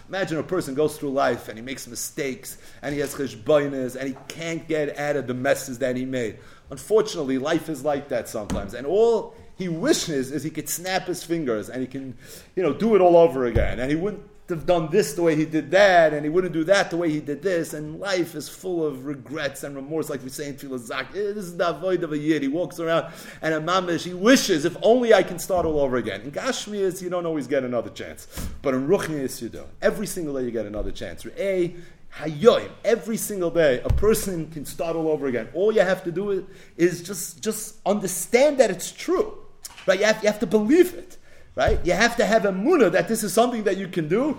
Imagine 0.07 0.37
a 0.37 0.43
person 0.43 0.73
goes 0.75 0.97
through 0.97 1.11
life 1.11 1.49
and 1.49 1.57
he 1.57 1.63
makes 1.63 1.87
mistakes 1.87 2.57
and 2.81 2.93
he 2.93 3.01
has 3.01 3.13
cheshbonis 3.13 3.95
and 3.95 4.07
he 4.07 4.15
can't 4.27 4.67
get 4.67 4.97
out 4.97 5.15
of 5.15 5.27
the 5.27 5.33
messes 5.33 5.79
that 5.79 5.95
he 5.95 6.05
made. 6.05 6.37
Unfortunately, 6.69 7.37
life 7.37 7.69
is 7.69 7.83
like 7.83 8.09
that 8.09 8.27
sometimes. 8.27 8.73
And 8.73 8.87
all 8.87 9.35
he 9.57 9.69
wishes 9.69 10.31
is 10.31 10.43
he 10.43 10.49
could 10.49 10.69
snap 10.69 11.07
his 11.07 11.23
fingers 11.23 11.69
and 11.69 11.81
he 11.81 11.87
can, 11.87 12.17
you 12.55 12.63
know, 12.63 12.73
do 12.73 12.95
it 12.95 13.01
all 13.01 13.17
over 13.17 13.45
again. 13.45 13.79
And 13.79 13.89
he 13.89 13.95
wouldn't 13.95 14.23
have 14.49 14.65
done 14.65 14.89
this 14.91 15.13
the 15.13 15.23
way 15.23 15.35
he 15.35 15.45
did 15.45 15.71
that, 15.71 16.13
and 16.13 16.23
he 16.23 16.29
wouldn't 16.29 16.53
do 16.53 16.63
that 16.65 16.91
the 16.91 16.97
way 16.97 17.09
he 17.09 17.19
did 17.19 17.41
this, 17.41 17.73
and 17.73 17.99
life 17.99 18.35
is 18.35 18.47
full 18.47 18.85
of 18.85 19.05
regrets 19.05 19.63
and 19.63 19.75
remorse, 19.75 20.09
like 20.09 20.23
we 20.23 20.29
say 20.29 20.49
in 20.49 20.55
Tfilah 20.55 20.91
eh, 20.91 21.05
This 21.33 21.45
is 21.45 21.57
the 21.57 21.69
avoid 21.69 22.03
of 22.03 22.11
a 22.11 22.17
yid. 22.17 22.43
He 22.43 22.47
walks 22.47 22.79
around 22.79 23.11
and 23.41 23.53
a 23.55 23.59
mamish, 23.59 24.03
he 24.03 24.13
wishes, 24.13 24.65
if 24.65 24.77
only 24.83 25.13
I 25.13 25.23
can 25.23 25.39
start 25.39 25.65
all 25.65 25.79
over 25.79 25.97
again. 25.97 26.21
In 26.21 26.31
Gashmias, 26.31 27.01
you 27.01 27.09
don't 27.09 27.25
always 27.25 27.47
get 27.47 27.63
another 27.63 27.89
chance. 27.89 28.27
But 28.61 28.75
in 28.75 28.87
Ruchnias, 28.87 29.41
you 29.41 29.49
do. 29.49 29.63
Every 29.81 30.05
single 30.05 30.35
day 30.35 30.43
you 30.43 30.51
get 30.51 30.67
another 30.67 30.91
chance. 30.91 31.25
A, 31.37 31.75
Hayoim, 32.19 32.69
every 32.85 33.17
single 33.17 33.49
day, 33.49 33.81
a 33.83 33.89
person 33.89 34.49
can 34.51 34.63
start 34.63 34.95
all 34.95 35.09
over 35.09 35.27
again. 35.27 35.49
All 35.53 35.71
you 35.71 35.81
have 35.81 36.03
to 36.03 36.11
do 36.11 36.47
is 36.77 37.01
just, 37.01 37.43
just 37.43 37.77
understand 37.85 38.59
that 38.59 38.69
it's 38.69 38.91
true. 38.91 39.37
Right? 39.87 39.99
You 39.99 40.05
have, 40.05 40.23
you 40.23 40.29
have 40.29 40.39
to 40.39 40.47
believe 40.47 40.93
it. 40.93 41.17
Right? 41.55 41.79
You 41.85 41.93
have 41.93 42.17
to 42.17 42.25
have 42.25 42.45
a 42.45 42.51
muna 42.51 42.91
that 42.91 43.07
this 43.07 43.23
is 43.23 43.33
something 43.33 43.63
that 43.63 43.77
you 43.77 43.87
can 43.87 44.07
do. 44.07 44.37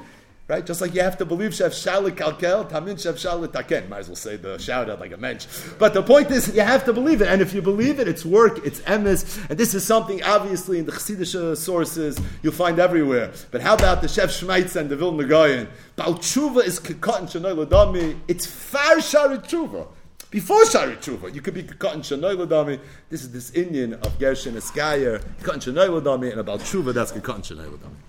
Right? 0.49 0.65
Just 0.65 0.81
like 0.81 0.95
you 0.95 1.01
have 1.01 1.19
to 1.19 1.25
believe 1.25 1.53
Chef 1.53 1.73
Shalit 1.73 2.13
Kalkel, 2.13 2.71
Tamin 2.71 3.03
Chef 3.03 3.17
Shalit 3.17 3.53
Taken. 3.53 3.89
Might 3.89 3.99
as 3.99 4.09
well 4.09 4.15
say 4.15 4.37
the 4.37 4.59
shout 4.59 4.89
out 4.89 5.01
like 5.01 5.11
a 5.11 5.17
mensch. 5.17 5.45
But 5.77 5.93
the 5.93 6.05
point 6.05 6.31
is, 6.31 6.55
you 6.55 6.61
have 6.61 6.85
to 6.85 6.93
believe 6.93 7.21
it. 7.21 7.27
And 7.27 7.43
if 7.43 7.53
you 7.53 7.61
believe 7.61 7.99
it, 7.99 8.07
it's 8.07 8.25
work, 8.25 8.65
it's 8.65 8.79
emes. 8.83 9.45
And 9.51 9.59
this 9.59 9.75
is 9.75 9.85
something, 9.85 10.23
obviously, 10.23 10.79
in 10.79 10.87
the 10.87 10.93
Chassidish 10.93 11.57
sources, 11.57 12.21
you'll 12.45 12.53
find 12.53 12.79
everywhere. 12.79 13.33
But 13.51 13.61
how 13.61 13.75
about 13.75 14.03
the 14.03 14.09
Chef 14.09 14.31
Schmeitz 14.31 14.77
and 14.77 14.89
the 14.89 14.95
Vilna 14.95 15.25
Gaon? 15.25 15.67
Bal 15.97 16.15
Tshuva 16.15 16.65
is 16.65 16.79
Kekot 16.79 17.19
and 17.19 17.29
Shanoy 17.29 17.67
Ladami. 17.67 18.17
It's 18.29 18.47
Far 18.47 18.99
Sharit 18.99 19.49
Tshuva. 19.49 19.89
Before 20.31 20.67
Shari 20.67 20.97
Tshuva, 20.97 21.33
you 21.33 21.41
could 21.41 21.55
be 21.55 21.63
Katan 21.63 21.99
Shanoy 21.99 22.35
Ladami. 22.37 22.81
This 23.09 23.23
is 23.23 23.31
this 23.31 23.51
Indian 23.53 23.95
of 23.95 24.19
Gershon 24.19 24.55
Eskayer, 24.55 25.23
Katan 25.41 25.59
Shanoy 25.63 25.89
Ladami, 26.01 26.33
and 26.33 26.41
about 26.41 26.61
Tshuva, 26.61 26.93
that's 26.93 27.13
Katan 27.13 27.39
Shanoy 27.39 27.69
Ladami. 27.69 28.07